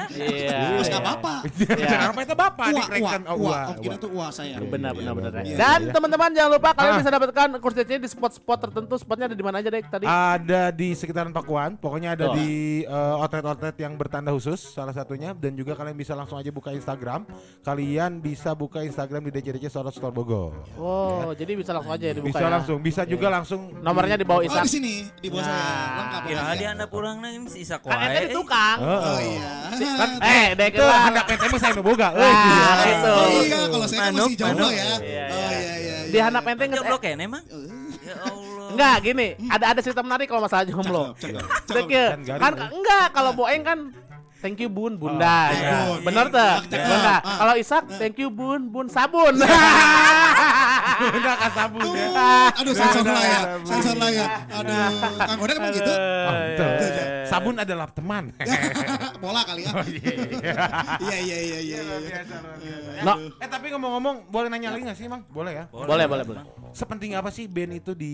[0.09, 0.59] Iya.
[0.75, 0.91] Terus iya.
[0.91, 1.35] nggak apa-apa.
[1.45, 1.87] Iya.
[1.87, 3.23] Kenapa itu bapak di Kraken?
[3.27, 3.45] Oh, uah.
[3.45, 4.57] uah, Om Kino tuh uah saya.
[4.59, 5.31] Benar benar benar.
[5.39, 5.93] Iya, Dan iya.
[5.93, 6.99] teman-teman jangan lupa kalian Ah.
[6.99, 8.95] bisa dapatkan kurs DC di spot-spot tertentu.
[8.97, 10.05] Spotnya ada di mana aja deh tadi?
[10.05, 12.35] Ada di sekitaran Pakuan, pokoknya ada Tuh.
[12.35, 12.49] di
[12.83, 17.27] eh, outlet-outlet yang bertanda khusus salah satunya dan juga kalian bisa langsung aja buka Instagram.
[17.61, 20.55] Kalian bisa buka Instagram di DCDC Sorot Store Bogor.
[20.75, 22.51] Oh, jadi bisa langsung aja dibuka Bisa ya.
[22.51, 24.65] langsung, bisa juga langsung Nomornya di bawah Oh Isak.
[24.65, 25.97] di sini di bawah saya Nah.
[25.99, 26.55] lengkap Kira ya.
[26.55, 28.23] di anda pulang nang si Isak Kan ente wae.
[28.23, 28.79] di tukang.
[28.79, 29.03] Heeh.
[29.05, 29.51] Oh iya.
[29.95, 32.09] Kan Eh, dek itu hendak PT mah saya boga.
[32.11, 32.89] Nah, euy.
[32.89, 33.13] itu.
[33.13, 34.73] Oh iya kalau saya kan masih jomblo ya.
[34.73, 35.27] Iya, Oh iya.
[35.29, 35.97] iya iya.
[36.09, 37.45] Di handap nges- Jomblo kene emang?
[38.01, 38.48] Ya Allah.
[38.69, 41.15] Enggak, gini, ada ada cerita menarik kalau masalah jomblo.
[41.17, 41.73] Cakep, cakep.
[41.73, 42.07] Thank you.
[42.27, 42.69] Kan Kan kan?
[42.71, 43.79] enggak kalau Boeng kan
[44.39, 45.51] thank you Bun, Bunda.
[45.51, 45.59] Oh, ya.
[45.59, 45.79] iya.
[46.05, 46.55] Bener tuh.
[46.69, 46.85] Cakep.
[46.85, 47.17] Bunda.
[47.19, 47.37] Ah.
[47.39, 49.35] Kalau Isak thank you Bun, Bun sabun.
[50.99, 52.51] Udah kan sabun ya.
[52.59, 53.43] aduh sensor ya, udah.
[53.63, 54.27] sensor lah ya.
[54.51, 55.93] Aduh, Kang Godek emang gitu?
[55.95, 56.71] Oh, betul.
[56.75, 57.05] iya, iya.
[57.29, 58.33] Sabun adalah teman.
[59.23, 59.71] Bola kali ya.
[59.71, 60.53] Oh, iya, iya.
[60.99, 61.81] Iya iya iya iya.
[62.59, 63.03] Iya.
[63.03, 63.13] No.
[63.37, 65.23] Eh tapi ngomong-ngomong, boleh nanya lagi nggak sih, Mang?
[65.29, 65.65] Boleh ya.
[65.69, 66.43] Boleh, boleh, boleh.
[66.71, 68.13] Sepenting apa sih band itu di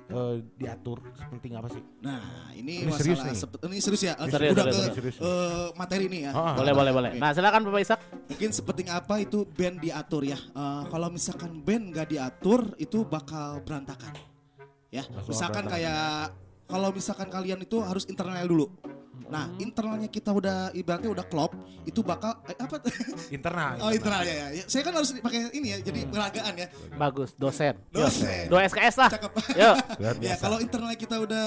[0.00, 1.02] eh, diatur?
[1.16, 1.82] Sepenting apa sih?
[2.00, 3.40] Nah, ini, Ini serius masalah nih.
[3.40, 4.14] sep- ini serius ya.
[4.26, 5.16] Serius, Udah serius, ke serius.
[5.18, 6.32] eh, materi nih ya.
[6.32, 7.10] Ah, Boleh, boleh, boleh.
[7.16, 8.00] Nah, silakan Bapak Isak.
[8.26, 10.38] Mungkin sepenting apa itu band diatur ya.
[10.38, 14.14] Eh, kalau misalkan band nggak diatur itu bakal berantakan.
[14.86, 16.30] Ya, misalkan kayak
[16.66, 18.66] kalau misalkan kalian itu harus internal dulu.
[19.26, 22.78] Nah, internalnya kita udah ibaratnya udah klop, itu bakal eh, apa?
[23.36, 23.82] Internal.
[23.82, 24.46] oh, internalnya ya.
[24.62, 24.64] ya.
[24.70, 26.66] Saya kan harus pakai ini ya, jadi peragaan ya.
[26.94, 27.74] Bagus, dosen.
[27.90, 28.46] Dosen.
[28.46, 29.10] Do SKS lah.
[29.10, 29.32] Cakep.
[29.60, 29.76] Yuk.
[29.98, 31.46] Luar ya, kalau internalnya kita udah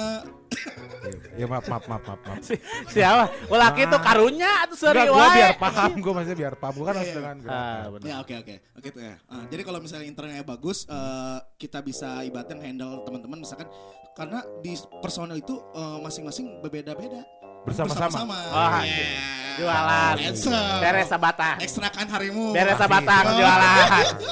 [1.40, 2.20] Ya maaf, maaf, maaf, maaf.
[2.28, 2.44] maaf.
[2.44, 2.56] Si,
[2.92, 3.32] siapa?
[3.48, 5.36] Ulaki itu karunya atau seri wae.
[5.40, 6.76] biar paham, gua maksudnya biar paham.
[6.84, 7.20] Bukan harus Iya, iya.
[7.24, 8.06] dengan Ah, benar.
[8.06, 9.16] Ya oke oke oke tuh ya.
[9.32, 13.72] Ah, jadi kalau misalnya internalnya bagus, eh, kita bisa ibaratnya handle teman-teman misalkan
[14.14, 17.24] karena di personel itu eh, masing-masing berbeda-beda.
[17.70, 18.36] Bersama-sama.
[18.50, 19.38] Ah, Yeah.
[19.60, 20.16] Jualan.
[20.16, 20.80] Handsome.
[20.80, 21.58] Beres sabatang.
[21.60, 22.56] Ekstrakan harimu.
[22.56, 23.36] Beres sabatang Oh.
[23.36, 23.88] jualan.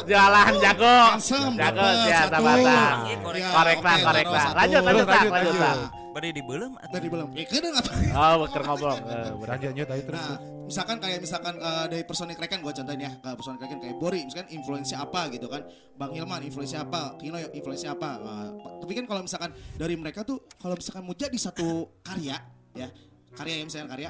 [0.07, 0.97] Jualan jago.
[1.11, 1.53] Handsome.
[1.59, 2.31] Jago ya satu.
[2.31, 2.95] sabatang.
[3.03, 3.41] Iya, korek.
[3.43, 4.43] Ya, Korek oke, lah, korek taruh lah.
[4.47, 4.55] satu.
[4.55, 5.79] Lanjut, lanjut, lanjut, lanjut.
[6.07, 7.27] Bari di belum Tadi belum.
[7.35, 7.91] Ya, kadang apa?
[8.15, 8.95] Oh, beker ngobrol.
[8.95, 9.29] Eh.
[9.37, 10.23] Lanjut, lanjut, ayo terus.
[10.23, 13.95] Nah, misalkan kayak misalkan eh, dari personil Kraken gua contohin ya, ke personil Kraken kayak
[13.99, 15.61] Bori, misalkan influensi apa gitu kan.
[15.93, 18.09] Bang Hilman influensi apa, Kino influensi apa.
[18.17, 18.47] Nah,
[18.79, 21.67] tapi kan kalau misalkan dari mereka tuh kalau misalkan mau jadi satu
[22.01, 22.39] karya
[22.73, 22.87] ya,
[23.37, 24.09] karya ya misalkan karya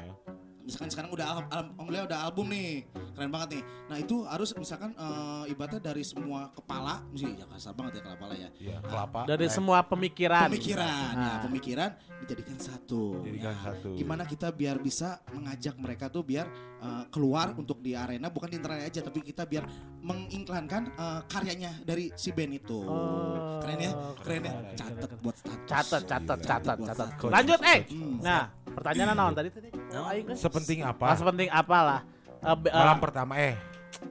[0.60, 2.84] misalkan sekarang udah al- al- alhamdulillah udah album nih
[3.16, 7.72] keren banget nih nah itu harus misalkan eh, ibaratnya dari semua kepala mesti ya kasar
[7.72, 9.20] banget ya kepala ya Iya, kelapa.
[9.24, 10.44] Dari Eh, semua pemikiran.
[10.46, 11.40] pemikiran ya Ah.
[11.40, 13.88] pemikiran dijadikan satu Jadikan Ya, satu.
[13.96, 16.44] gimana kita biar bisa mengajak mereka tuh biar
[16.78, 19.64] uh, keluar untuk di arena bukan di internet aja tapi kita biar
[20.02, 23.56] mengiklankan uh, karyanya dari si band itu Oh.
[23.58, 27.08] keren ya keren ya catat buat status Catat, catat, catat, buat catat.
[27.10, 27.30] status.
[27.30, 27.80] Lanjut, eh.
[27.88, 28.16] Hmm.
[28.20, 28.42] Nah,
[28.78, 29.68] pertanyaan naon tadi tadi?
[29.94, 30.34] Oh, kan.
[30.38, 31.06] Sepenting apa?
[31.18, 32.00] sepenting apalah.
[32.38, 33.58] Eh, Malam pertama eh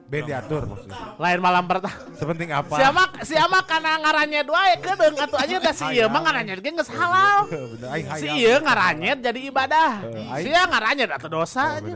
[0.08, 0.96] band diatur maksudnya.
[1.16, 1.92] lain malam pertama.
[2.16, 2.74] Sepenting apa?
[2.74, 6.20] Si ama si ama kana ngarannya doa ya kedeung atuh aja da si ieu mah
[6.24, 7.44] ngarannya ge geus halal.
[7.44, 8.36] Bener, aing Si hayang.
[8.36, 9.90] ieu ngarannya jadi ibadah.
[10.08, 11.92] Eh, Si ieu ngarannya atuh dosa aja.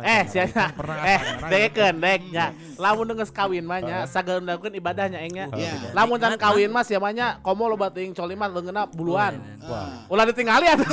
[0.00, 1.50] Eh, sia Can pernah eh ngarang.
[1.52, 2.46] dekeun dek nya.
[2.76, 5.46] Lamun geus kawin mah nya sageuleun ibadahnya aing nya.
[5.52, 5.92] Iya.
[5.92, 9.36] Lamun can kawin mah sia mah nya komo loba teuing coli mah leungeunna buluan.
[9.62, 10.88] Ah, Ulah ditinggali atuh.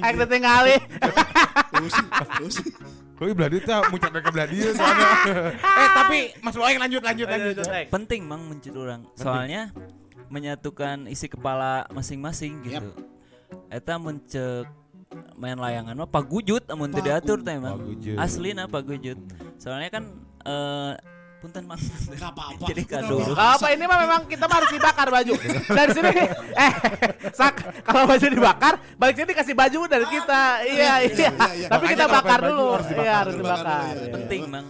[0.00, 0.76] Ek ditinggali.
[1.66, 1.92] terus
[2.56, 2.72] sih,
[3.16, 5.08] Koi beladi teh muncul mereka beladi soalnya.
[5.80, 7.54] eh tapi Mas Boeng lanjut lanjut lanjut.
[7.56, 7.86] Lanjut, Ek.
[7.88, 9.72] penting mang mencet orang soalnya
[10.28, 12.92] menyatukan isi kepala masing-masing gitu
[13.70, 14.66] eta mencek
[15.32, 18.18] main layangan mah pagujut amun teu diatur teh emang Pagujut.
[18.18, 19.16] aslina pagujut
[19.56, 20.04] soalnya kan
[20.44, 20.92] eh
[21.46, 21.78] punten mang
[22.12, 22.64] Gak apa-apa.
[22.66, 25.32] jadi kado apa ini mah memang kita harus dibakar baju.
[25.68, 26.10] Dari sini
[26.56, 26.72] eh
[27.30, 30.42] sak kalau baju dibakar, balik sini dikasih baju dari kita.
[30.60, 30.90] Iya iya.
[31.06, 31.68] iya, iya.
[31.68, 32.66] Tapi Makanya kita bakar dulu.
[32.74, 33.92] harus dibakar Iya harus dibakar.
[33.94, 34.10] Iya.
[34.12, 34.66] penting mang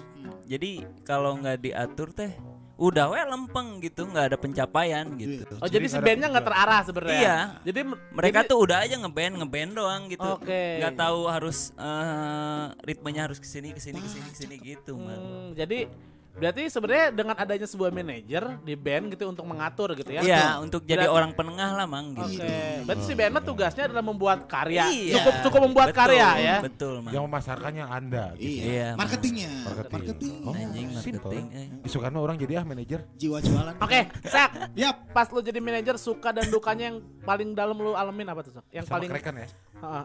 [0.47, 0.71] jadi
[1.03, 2.31] kalau nggak diatur teh
[2.77, 6.45] udah we lempeng gitu nggak ada pencapaian gitu Oh jadi si Jadi bandnya ada nggak
[6.45, 7.19] terarah sebenarnya.
[7.19, 7.39] Iya.
[7.65, 7.81] Jadi
[8.13, 10.63] mereka jadi- tuh udah aja ngeband ngeband doang gitu Oke.
[10.77, 14.93] nggak tahu harus eh, ritmenya harus ke sini ke sini ke sini ke sini gitu
[14.95, 15.89] man Hmm, jadi
[16.37, 20.21] berarti sebenarnya dengan adanya sebuah manajer di band gitu untuk mengatur gitu ya.
[20.21, 22.37] Iya untuk jadi Berat- orang penengah lah mang Oke.
[22.37, 22.45] gitu
[22.85, 24.85] Berarti si band mah tugasnya adalah membuat karya.
[24.87, 25.15] Iya.
[25.17, 26.57] Cukup cukup membuat Betul, karya ya.
[26.61, 28.25] betul mang Yang memasarkannya Anda.
[28.37, 28.69] Gitu.
[28.69, 28.89] Iya.
[28.95, 29.51] Marketingnya.
[29.65, 29.93] Marketing.
[29.97, 30.35] Marketing.
[30.43, 31.67] Oh, Anjing, marketing, eh.
[31.83, 33.01] Isukan mah orang jadi ah manajer.
[33.17, 33.75] Jiwa jualan.
[33.81, 34.51] Oke, Sak.
[34.75, 34.97] Yap.
[35.11, 38.65] Pas lu jadi manajer suka dan dukanya yang paling dalam lu alamin apa tuh, Sak?
[38.71, 39.47] Yang Sama paling Kraken ya.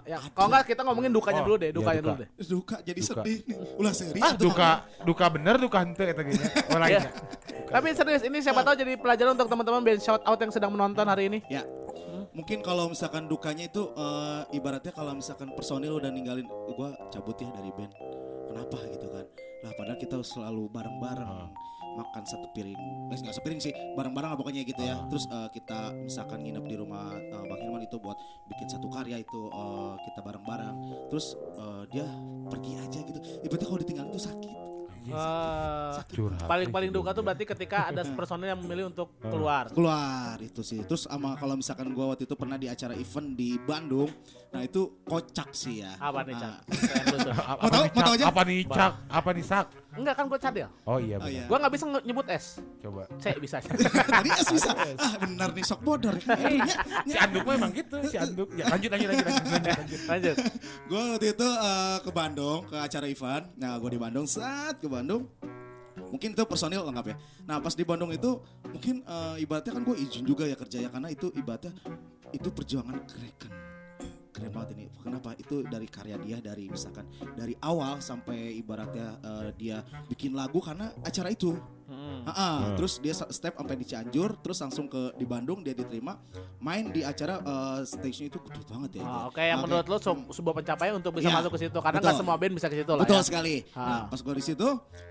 [0.04, 0.18] Ya.
[0.32, 2.12] Kalau enggak kita ngomongin dukanya Oh, dulu deh, iya, dukanya duka.
[2.12, 2.30] dulu deh.
[2.44, 3.14] Duka jadi Duka.
[3.18, 3.56] sedih nih.
[3.80, 4.20] Ulah seri.
[4.20, 4.70] Ah, duka
[5.02, 6.44] duka bener duka henteu eta gini.
[6.70, 7.10] Lainnya.
[7.66, 11.06] Tapi serius ini siapa tahu jadi pelajaran untuk teman-teman band shout out yang sedang menonton
[11.06, 11.40] hari ini.
[11.48, 11.64] Ya.
[12.32, 17.48] Mungkin kalau misalkan dukanya itu eh, ibaratnya kalau misalkan personil udah ninggalin gua cabut ya
[17.52, 17.92] dari band.
[18.48, 19.26] Kenapa gitu kan?
[19.62, 21.32] Lah padahal kita selalu bareng-bareng.
[21.98, 22.80] Makan satu piring.
[23.12, 24.98] Eh nggak sepiring sih bareng-bareng lah pokoknya gitu ya.
[25.12, 28.18] Terus eh, kita misalkan nginep di rumah eh, bang Hilman itu buat
[28.52, 30.76] bikin satu karya itu eh, kita bareng-bareng.
[31.12, 32.06] Terus eh, dia
[32.48, 33.20] pergi aja gitu.
[33.44, 34.56] Ibaratnya kalau ditinggal itu sakit.
[35.02, 36.46] Eh, Curhat.
[36.46, 39.74] paling paling duka tuh berarti ketika ada personil yang memilih untuk keluar.
[39.74, 40.86] keluar itu sih.
[40.86, 44.14] Terus sama kalau misalkan gua waktu itu pernah di acara event di Bandung
[44.52, 46.56] nah itu kocak sih ya Apa nih, Cak?
[47.32, 47.56] Ah.
[47.62, 48.20] Mau tahu- nih, mau tahu Cak?
[48.20, 48.26] aja?
[48.28, 48.92] Apa nih cak?
[49.08, 49.66] Apa nih sak?
[49.92, 50.70] Enggak kan gue cadel.
[50.84, 51.32] Oh iya Oh, benar.
[51.32, 51.44] iya.
[51.48, 52.46] Gue nggak bisa nyebut S.
[52.78, 53.04] Coba.
[53.14, 53.58] C bisa.
[54.12, 56.16] Tadi es bisa ah benar nih sok bodor
[57.10, 58.52] Si Anduk mah emang gitu, si Anduk.
[58.54, 59.72] Ya lanjut lanjut lanjut lanjut lanjut.
[59.74, 60.00] lanjut.
[60.06, 60.36] Lanjut.
[60.86, 64.88] gue waktu itu eh, ke Bandung ke acara event nah gue di Bandung saat ke
[64.88, 65.32] Bandung
[66.04, 68.36] mungkin itu personil lengkap ya nah pas di Bandung itu
[68.66, 71.72] mungkin eh, ibaratnya kan gue izin juga ya kerja ya karena itu ibaratnya
[72.30, 73.32] itu perjuangan keren
[74.32, 74.86] keren banget ini.
[75.04, 75.36] Kenapa?
[75.36, 80.90] Itu dari karya dia dari misalkan dari awal sampai ibaratnya eh, dia bikin lagu karena
[81.04, 81.56] acara itu
[81.92, 82.24] Hmm.
[82.24, 82.58] Ah, ah.
[82.74, 86.16] terus dia step sampai di Cianjur, terus langsung ke di Bandung dia diterima
[86.58, 89.02] main di acara eh, stage-nya itu gede banget ya.
[89.02, 89.28] Oh, itu.
[89.30, 89.66] Oke, yang Oke.
[89.66, 92.54] menurut lo se- sebuah pencapaian untuk bisa Iya, masuk ke situ karena nggak semua band
[92.54, 93.24] bisa ke situ lah Betul ya.
[93.24, 93.56] sekali.
[93.72, 93.84] Ah.
[93.84, 94.68] Nah, pas gue di situ,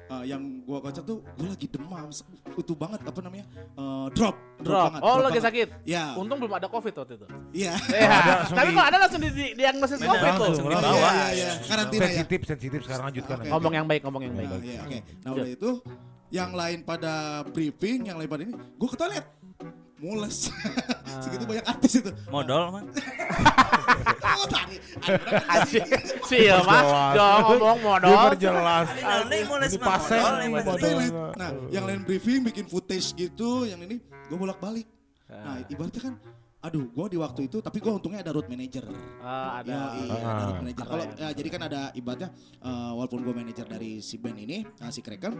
[0.09, 2.09] eh, yang gue kocak tuh gue lagi demam,
[2.51, 4.85] utuh banget apa namanya, eh, drop, Drop.
[4.89, 5.45] banget, Oh, drop lagi banget.
[5.45, 5.69] sakit.
[5.85, 7.27] Ya, Untung belum ada covid waktu itu.
[7.53, 7.75] iya.
[7.91, 8.09] Iya.
[8.09, 10.45] langsung Tapi kok ada langsung di, di diagnosis covid tuh.
[10.47, 10.95] langsung Oh, dibawa.
[10.95, 11.51] Iya, iya, iya.
[11.63, 12.09] Karantina ya.
[12.15, 13.37] Sensitif, sensitif sekarang lanjutkan.
[13.43, 14.49] Ngomong yang baik, ngomong yang baik.
[14.55, 14.99] Oke.
[15.21, 15.71] Nah udah itu,
[16.31, 19.27] yang lain pada briefing, yang lain pada ini, gue ke toilet,
[19.99, 20.49] mules.
[21.23, 22.11] Segitu banyak artis itu.
[22.31, 22.83] Modal mah.
[24.41, 24.79] Oh, tadi.
[25.05, 25.85] ada Asik.
[26.25, 26.63] Si ya
[27.13, 28.33] dong ngomong modal.
[28.33, 28.89] Diperjelas.
[29.77, 30.97] Paseng modal.
[31.37, 34.87] Nah, yang lain briefing bikin footage gitu, yang ini gue bolak-balik.
[35.29, 36.15] Nah, ibaratnya kan
[36.61, 38.85] aduh, gue di waktu itu tapi gue untungnya ada road manager.
[39.21, 39.73] Ah, ada.
[39.73, 40.29] Ya, iya, Ah.
[40.31, 40.85] ada road manager.
[40.85, 42.29] Kalau ya, jadi kan ada ibaratnya
[42.61, 45.35] eh, walaupun gue manajer dari si band ini, nah, si Kraken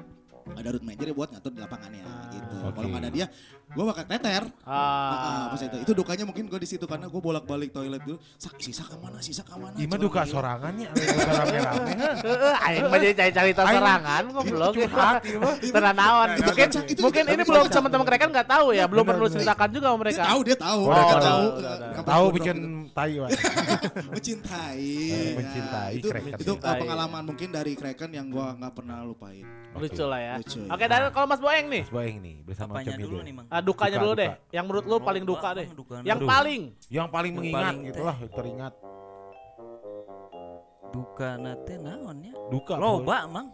[0.51, 2.57] ada road manager buat ngatur di lapangannya gitu.
[2.65, 2.73] Oke.
[2.73, 3.27] Kalau nggak ada dia,
[3.71, 4.43] gue bakal teter.
[4.63, 4.79] Ah,
[5.11, 5.77] Ah, pas itu.
[5.81, 8.19] Itu dukanya mungkin gue di situ karena gue bolak-balik toilet dulu.
[8.35, 9.19] Sak, sisa ke mana?
[9.19, 9.75] Sisa ke mana?
[9.75, 11.91] Ima Coba duka sorangannya rame-rame.
[12.21, 14.73] Heeh, aing mah jadi cari-cari tahu Aing- serangan goblok.
[14.75, 15.55] curhat, ieu mah.
[15.77, 16.29] Tenang naon.
[16.41, 20.23] Mungkin mungkin ini belum teman-teman mereka nggak tahu ya, belum perlu ceritakan juga sama mereka.
[20.25, 20.83] tahu, dia tahu.
[20.83, 21.21] Oh, dia tahu.
[21.21, 21.45] tahu.
[21.53, 21.89] Udah, udah.
[21.91, 23.31] Kenapa Tahu gua bikin drop tai Wak.
[24.11, 25.33] mencintai Eh, ya.
[25.37, 26.79] mencintai itu Mencintai.
[26.79, 30.35] pengalaman mungkin dari Kraken yang gua nggak pernah lupain Lucu lah ya.
[30.37, 30.71] Lucu, ya.
[30.75, 33.23] Oke, dan kalau Mas Boeng nih, Boeng nih bersama Apanya Cemi dulu dulu.
[33.23, 33.47] nih, Mang?
[33.61, 34.23] Ah, dukanya Duka, dulu duka.
[34.25, 34.31] deh.
[34.51, 35.67] Yang menurut lu paling duka deh.
[35.71, 35.95] duka.
[36.03, 36.29] Yang Aduh.
[36.29, 38.75] paling Yang paling Yang mengingat paling gitu lah, teringat.
[40.91, 42.33] Duka nate naon ya?
[42.51, 42.75] Duka.
[42.75, 43.49] Loba, Mang.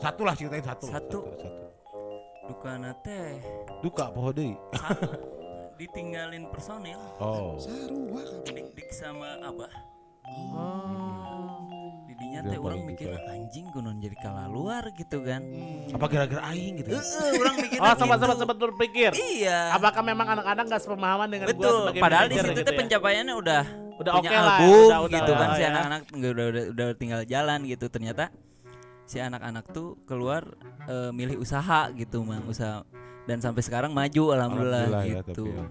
[0.00, 0.84] Satu lah ceritain satu.
[0.88, 1.18] lah, Satu.
[1.22, 1.48] satu.
[2.50, 3.38] Duka nate
[3.78, 4.58] Duka poho deui.
[5.80, 7.00] ditinggalin personil.
[7.16, 7.56] Oh.
[7.56, 8.52] sarua kabeh.
[8.52, 9.72] Dik-dik sama Abah.
[10.52, 10.69] Oh.
[12.42, 15.42] Teh yang orang mikir anjing kunon jadi kalah luar gitu kan.
[15.90, 16.90] Apa gara-gara aing gitu?
[16.92, 19.10] Heeh, orang mikir Oh, sempat-sempat sempat berpikir.
[19.12, 19.72] Iya.
[19.72, 21.76] Apakah memang anak-anak gak sepemahaman dengan gua Betul.
[21.84, 22.78] sebagai Padahal di situ gitu teh ya?
[22.78, 23.62] pencapaiannya udah
[24.00, 25.68] Udah punya oke lah, album udah- udah gitu lah kan si ya.
[25.68, 27.86] anak-anak udah, udah, udah, udah tinggal jalan gitu.
[27.86, 28.24] Ternyata
[29.04, 30.42] si anak-anak tuh keluar
[30.86, 32.80] eh, milih usaha gitu, Mang, usaha
[33.24, 35.44] dan sampai sekarang maju alhamdulillah, Alhamdulillah ya, gitu.
[35.46, 35.66] tapi ya.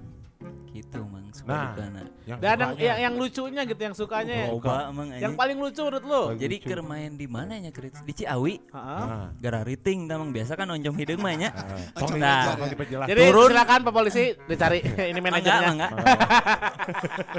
[0.70, 1.26] Gitu, Mang.
[1.30, 2.02] Suka Nah, dukana.
[2.24, 4.36] Yang Dan yang, sukanya- yang yang lucunya gitu, yang sukanya.
[4.36, 4.48] ya.
[4.48, 6.22] Oh, Loba, Mang, yang paling lucu menurut lu?
[6.30, 6.68] Paling Jadi lucu.
[6.68, 7.94] keur main di mana nya Krit?
[8.00, 8.56] Di Ciawi.
[8.64, 9.02] Heeh.
[9.04, 11.50] Nah, Gara riting tamang biasa kan oncom hidung mah nya.
[11.50, 12.70] nah, nah.
[13.04, 13.50] Jadi Turun.
[13.50, 14.80] silakan Pak Polisi dicari
[15.12, 15.68] ini manajernya.
[15.68, 15.88] mangga.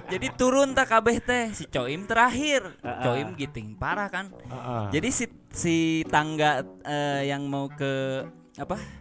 [0.06, 2.66] Jadi turun tak kabeh teh si Coim terakhir.
[3.00, 4.30] Coim giting parah kan.
[4.32, 4.84] Heeh.
[4.92, 8.99] Jadi si si tangga eh, yang mau ke apa?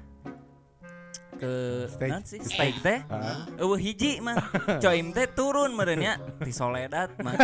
[1.37, 1.85] Ke
[2.25, 2.41] sih?
[2.41, 2.99] Steak teh.
[3.61, 4.35] Eueuh hiji mah.
[4.81, 7.37] Coim teh turun meureun nya di Soledad mah.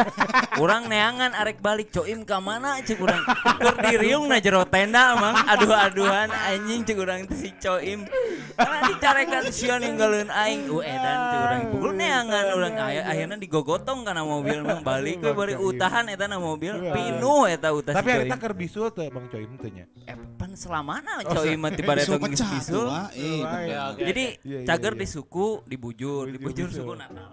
[0.57, 3.21] Urang neangan arek balik Coim ka mana ceuk urang.
[3.61, 5.47] Keur diriung na jero tenda mah.
[5.53, 8.09] Aduh-aduhan anjing ceuk urang teh si Coim.
[8.57, 10.67] Karena dicarekan sia ninggalin aing.
[10.67, 11.61] Uh edan ceuk urang.
[11.71, 16.41] Pukul neangan urang aya akhirna digogotong kana mobil mah balik we bari utahan eta na
[16.41, 16.73] mobil.
[16.89, 19.85] Pinuh eta utah si Tapi kita keur bisul tuh Bang Coim teh nya.
[20.09, 22.91] Eh pan selamana Coim mah tiba Bisul
[23.77, 23.91] bener.
[23.91, 24.01] oke.
[24.05, 24.99] Jadi Iya, iya, cager iya.
[24.99, 26.69] di suku, dibujur, dibujur Dibujur.
[26.71, 27.27] suku nakal.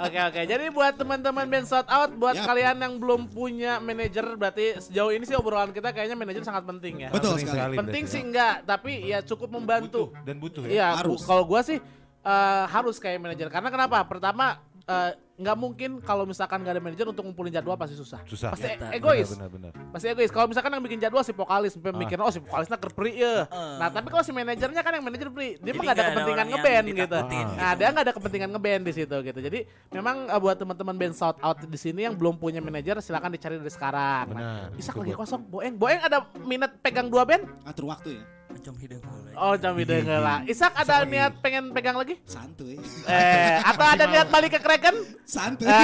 [0.00, 0.40] Oke oke.
[0.42, 2.46] Jadi buat teman-teman band shout out buat Yap.
[2.46, 7.04] kalian yang belum punya manajer berarti sejauh ini sih obrolan kita kayaknya manajer sangat penting
[7.04, 7.08] ya.
[7.10, 7.74] Betul Penting sekali.
[7.76, 8.24] Penting sih ya.
[8.24, 10.02] enggak, tapi ya cukup butuh membantu.
[10.22, 10.70] dan butuh ya.
[10.70, 11.20] Iya, Harus.
[11.22, 11.78] kalau gua sih
[12.20, 13.48] eh, harus kayak manajer.
[13.48, 13.98] Karena kenapa?
[14.04, 14.60] Pertama
[14.90, 18.20] eh, nggak mungkin kalau misalkan nggak ada manajer untuk ngumpulin jadwal pasti susah.
[18.28, 18.52] Susah.
[18.52, 18.92] Pasti Nyata.
[18.92, 19.30] egois.
[19.32, 19.72] Benar benar.
[19.88, 20.28] Pasti egois.
[20.28, 21.96] Kalau misalkan yang bikin jadwal si vokalis, sampai Ah.
[21.96, 23.48] mikir oh si vokalisnya kerpri ya.
[23.48, 23.74] Heeh.
[23.80, 26.46] Nah, tapi kalau si manajernya kan yang manajer pri, dia mah Jadi nggak ada kepentingan
[26.46, 26.92] ngeband gitu.
[27.00, 27.56] ditakutin gitu.
[27.56, 29.38] Nah, dia nggak ada kepentingan ngeband di situ gitu.
[29.40, 29.58] Jadi
[29.90, 33.56] memang eh, buat teman-teman band shout out di sini yang belum punya manajer silakan dicari
[33.56, 34.26] dari sekarang.
[34.28, 34.76] Nah, Benar.
[34.76, 35.74] Isak Itu lagi kosong, Boeng.
[35.80, 37.48] Boeng ada minat pegang dua band?
[37.64, 38.24] Atur waktu ya.
[38.60, 39.32] Com hideung heula.
[39.40, 40.44] Oh, jami lah.
[40.44, 42.20] Isak ada niat pengen pegang lagi?
[42.28, 42.76] Santuy.
[43.08, 44.96] Eh, atau ada niat balik ke Kraken?
[45.24, 45.66] Santuy.
[45.66, 45.80] Ah,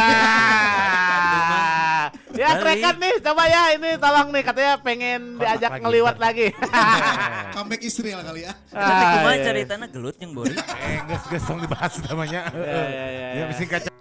[2.36, 2.60] ya.
[2.60, 5.82] Kraken nih, coba ya ini tolong nih katanya pengen diajak lagi.
[5.82, 6.52] ngeliwat lagi.
[7.56, 8.52] Comeback istri lah kali ya.
[8.70, 9.44] Tapi Ah, kumaha iya.
[9.48, 10.56] ceritana gelut yang Bori?
[10.86, 12.40] Eh, geus geus tong dibahas namanya.
[12.52, 13.24] Ya, ya, ya,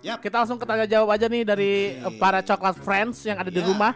[0.06, 1.72] Ya, Kita langsung ke tanya jawab aja nih dari
[2.22, 3.96] para coklat friends yang ada di rumah.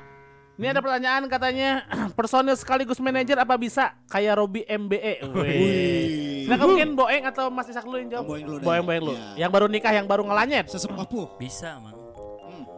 [0.60, 1.88] Ini ada pertanyaan katanya
[2.20, 5.24] personil sekaligus manajer apa bisa kayak Robi MBE?
[5.32, 6.52] Wih.
[6.52, 8.28] Nah, mungkin Boeng atau Mas Isak dulu yang jawab.
[8.28, 8.66] Boeng dulu deh.
[8.68, 9.16] Boeng, Boeng dulu.
[9.16, 9.48] Ya.
[9.48, 10.68] Yang baru nikah, yang baru ngelanyet.
[10.68, 11.40] Sesepuh.
[11.40, 11.96] Bisa, Mang.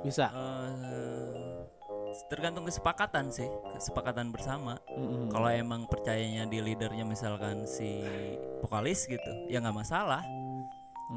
[0.06, 0.30] Bisa.
[0.30, 1.66] Eh,
[2.30, 4.78] tergantung kesepakatan sih, kesepakatan bersama.
[4.94, 5.34] Mm-mm.
[5.34, 8.06] Kalau emang percayanya di leadernya misalkan si
[8.62, 10.22] vokalis gitu, ya nggak masalah.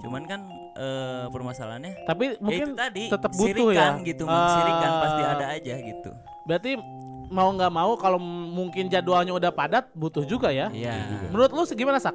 [0.01, 3.99] Cuman kan eh, permasalahannya Tapi ya mungkin tadi tetap butuh ya.
[4.03, 6.11] gitu, sirikan Eh, pasti ada aja gitu.
[6.45, 6.71] Berarti
[7.31, 10.69] mau nggak mau kalau mungkin jadwalnya udah padat butuh juga ya.
[10.71, 11.27] Iya.
[11.33, 12.15] Menurut lu gimana sak?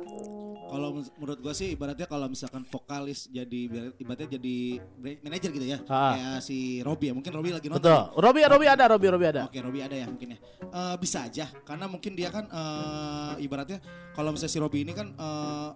[0.70, 3.60] Kalau men- menurut gua sih ibaratnya kalau misalkan vokalis jadi
[3.98, 5.78] ibaratnya jadi brand manager gitu ya.
[5.90, 6.14] Ah.
[6.14, 7.14] Kayak si Robi ya.
[7.18, 7.82] Mungkin Robi lagi nonton.
[7.82, 8.02] Betul.
[8.22, 9.42] Robi Robi ada, Robi Robi ada.
[9.50, 10.40] Oke, Robi ada ya mungkin ya.
[10.62, 13.82] Eh, bisa aja karena mungkin dia kan eh, ibaratnya
[14.14, 15.70] kalau misalnya si Robi ini kan eh,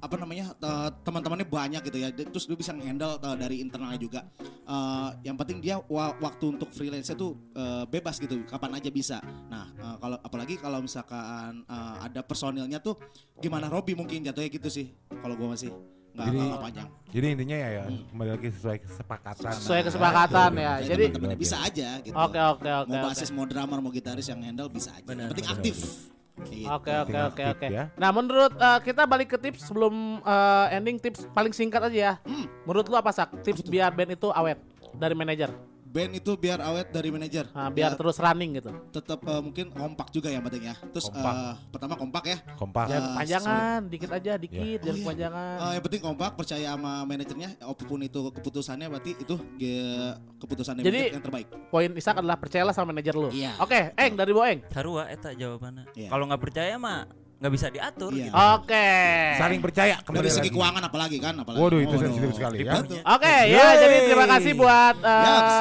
[0.00, 2.08] apa namanya eh, teman-temannya banyak gitu ya.
[2.10, 4.20] Terus dia bisa handle dari internalnya juga.
[4.64, 9.18] Eh, yang penting dia wa- waktu untuk freelance tuh eh, bebas gitu, kapan aja bisa.
[9.46, 12.96] Nah, eh, kalau apalagi kalau misalkan eh, ada personilnya tuh
[13.36, 14.88] gimana Robi mungkin jatuhnya gitu sih.
[15.08, 15.68] Kalau gua masih
[16.10, 16.88] nggak Jadi- nggak panjang.
[17.10, 19.52] Jadi intinya ya, ya kembali lagi sesuai kesepakatan.
[19.52, 20.72] Sesuai kesepakatan ya.
[20.78, 22.14] Jadi Jadi teman-temannya bisa aja gitu.
[22.14, 22.88] Oke oke oke.
[22.88, 23.06] mau oke.
[23.10, 25.06] basis, mau drummer, mau gitaris yang handle bisa aja.
[25.06, 25.76] Yang penting aktif.
[25.76, 26.18] Gitu.
[26.40, 27.66] Oke oke oke aktif oke.
[27.68, 27.84] ya.
[28.00, 32.12] Nah, menurut eh, kita balik ke tips sebelum eh, ending tips paling singkat aja ya.
[32.24, 32.48] Hmm.
[32.64, 33.44] Menurut lu apa sak?
[33.44, 34.56] Tips biar band itu awet
[34.96, 35.52] dari manajer.
[35.90, 37.50] Band itu biar awet dari manajer.
[37.50, 38.70] Nah, biar terus running gitu.
[38.90, 40.78] tetap eh, mungkin kompak juga yang penting ya.
[40.86, 41.34] Terus Kompak.
[41.34, 42.38] eh, pertama kompak ya.
[42.54, 42.84] Kompak.
[42.86, 45.02] Jangan Eh, kepanjangan, dikit aja, dikit, Oh, jangan iya.
[45.02, 45.56] kepanjangan.
[45.58, 47.50] Eh, yang penting kompak, percaya sama manajernya.
[47.58, 51.46] Apa pun itu keputusannya berarti itu ge- keputusan Jadi- yang terbaik.
[51.66, 53.28] Poin Isak adalah percayalah sama manajer lu.
[53.30, 53.58] Iya.
[53.58, 54.62] Oke, Eng dari Boeng.
[54.70, 55.90] Sarua eta jawabannya.
[55.92, 56.08] Iya.
[56.08, 57.10] Kalau nggak percaya mah
[57.40, 58.28] nggak bisa diatur Iya.
[58.28, 58.34] gitu.
[58.36, 58.88] Oke.
[59.34, 60.54] Saling percaya kembali Dari segi lagi.
[60.54, 61.60] keuangan apalagi kan, apalagi.
[61.64, 62.02] Waduh, itu Waduh.
[62.04, 62.72] sensitif sekali ya.
[63.08, 63.74] Oke, ya Yeay.
[63.80, 65.56] jadi terima kasih buat eh, Yaps.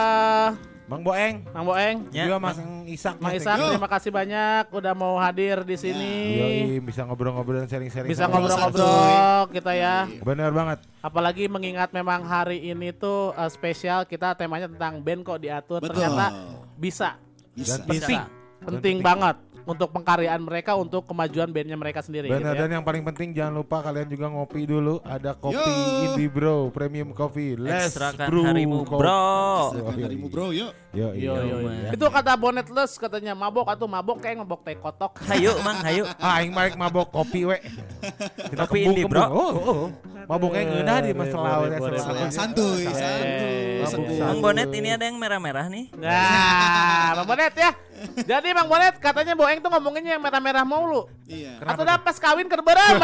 [0.89, 2.49] Bang Boeng, Mang Boeng, Ya, juga Mang.
[2.49, 2.57] Mas
[2.89, 3.15] Isak.
[3.21, 6.13] Mas, Isak, terima kasih banyak udah mau hadir di sini.
[6.33, 8.09] Yoi, bisa ngobrol-ngobrol sharing-sharing.
[8.09, 10.09] Bisa ngobrol-ngobrol kita ya.
[10.19, 10.81] Bener banget.
[10.99, 15.77] Apalagi mengingat memang hari ini tuh eh, spesial kita temanya tentang band kok diatur.
[15.77, 15.93] Betul.
[15.95, 16.25] Ternyata
[16.73, 17.21] bisa,
[17.53, 17.77] Bisa.
[17.77, 18.03] Dan bisa.
[18.03, 18.21] penting.
[18.59, 18.97] Penting penting.
[18.99, 19.35] banget
[19.69, 22.25] untuk pengkaryaan mereka untuk kemajuan bandnya mereka sendiri.
[22.25, 22.61] Bener gitu ya.
[22.65, 24.97] dan yang paling penting jangan lupa kalian juga ngopi dulu.
[25.05, 26.05] Ada kopi Yo.
[26.09, 27.53] Indie Bro, Premium Coffee.
[27.53, 29.01] Let's Ekstrakan brew harimu, kopi.
[29.05, 29.29] bro.
[29.93, 30.73] Harimu bro, yuk.
[30.89, 31.57] Yo, Yo, yo, yo.
[31.69, 31.93] man.
[31.93, 35.21] Itu kata Bonetless katanya mabok atau mabok kayak mabok teh kotok.
[35.29, 36.09] Hayu, Mang, hayu.
[36.17, 37.57] Ah, aing marik mabok kopi we.
[38.49, 39.21] Kita Kopi indie, bro.
[39.29, 39.87] Oh, oh, oh.
[40.25, 42.29] Maboknya ngeunah di masalah Boleh, boleh, boleh.
[42.29, 44.17] Santuy, santuy.
[44.21, 45.89] Mang Bonet ini ada yang merah-merah nih.
[45.97, 47.71] Nah, Bang Bonet ya.
[48.21, 51.07] Jadi Bang Bonet katanya Boeng tuh ngomonginnya yang merah-merah mulu.
[51.25, 51.59] Iya.
[51.61, 52.97] Atau dah pas kawin kerberem.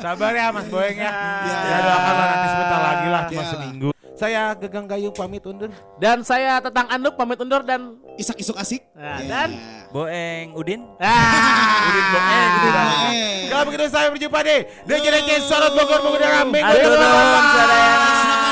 [0.00, 1.10] Sabar ya Mas Boeng ya.
[1.44, 1.56] Ya.
[1.60, 3.48] Ya doakan lah nanti sebentar lagi lah cuma Ya.
[3.48, 3.90] seminggu.
[4.12, 5.72] Saya Gegang Gayung pamit undur.
[5.96, 8.84] Dan saya Tetang Anduk pamit undur dan Isak-isuk asik.
[8.92, 9.24] Nah, Ya.
[9.26, 9.48] dan
[9.90, 10.84] Boeng Udin.
[10.98, 11.08] ah.
[11.86, 12.50] Udin Boeng.
[12.50, 13.00] Udin Boeng.
[13.00, 13.40] Boeng.
[13.48, 14.56] Kalau begitu saya berjumpa di
[14.86, 15.06] DJ
[15.40, 17.44] Sorot Bogor Bogor Minggu depan.
[17.50, 18.49] sadayana.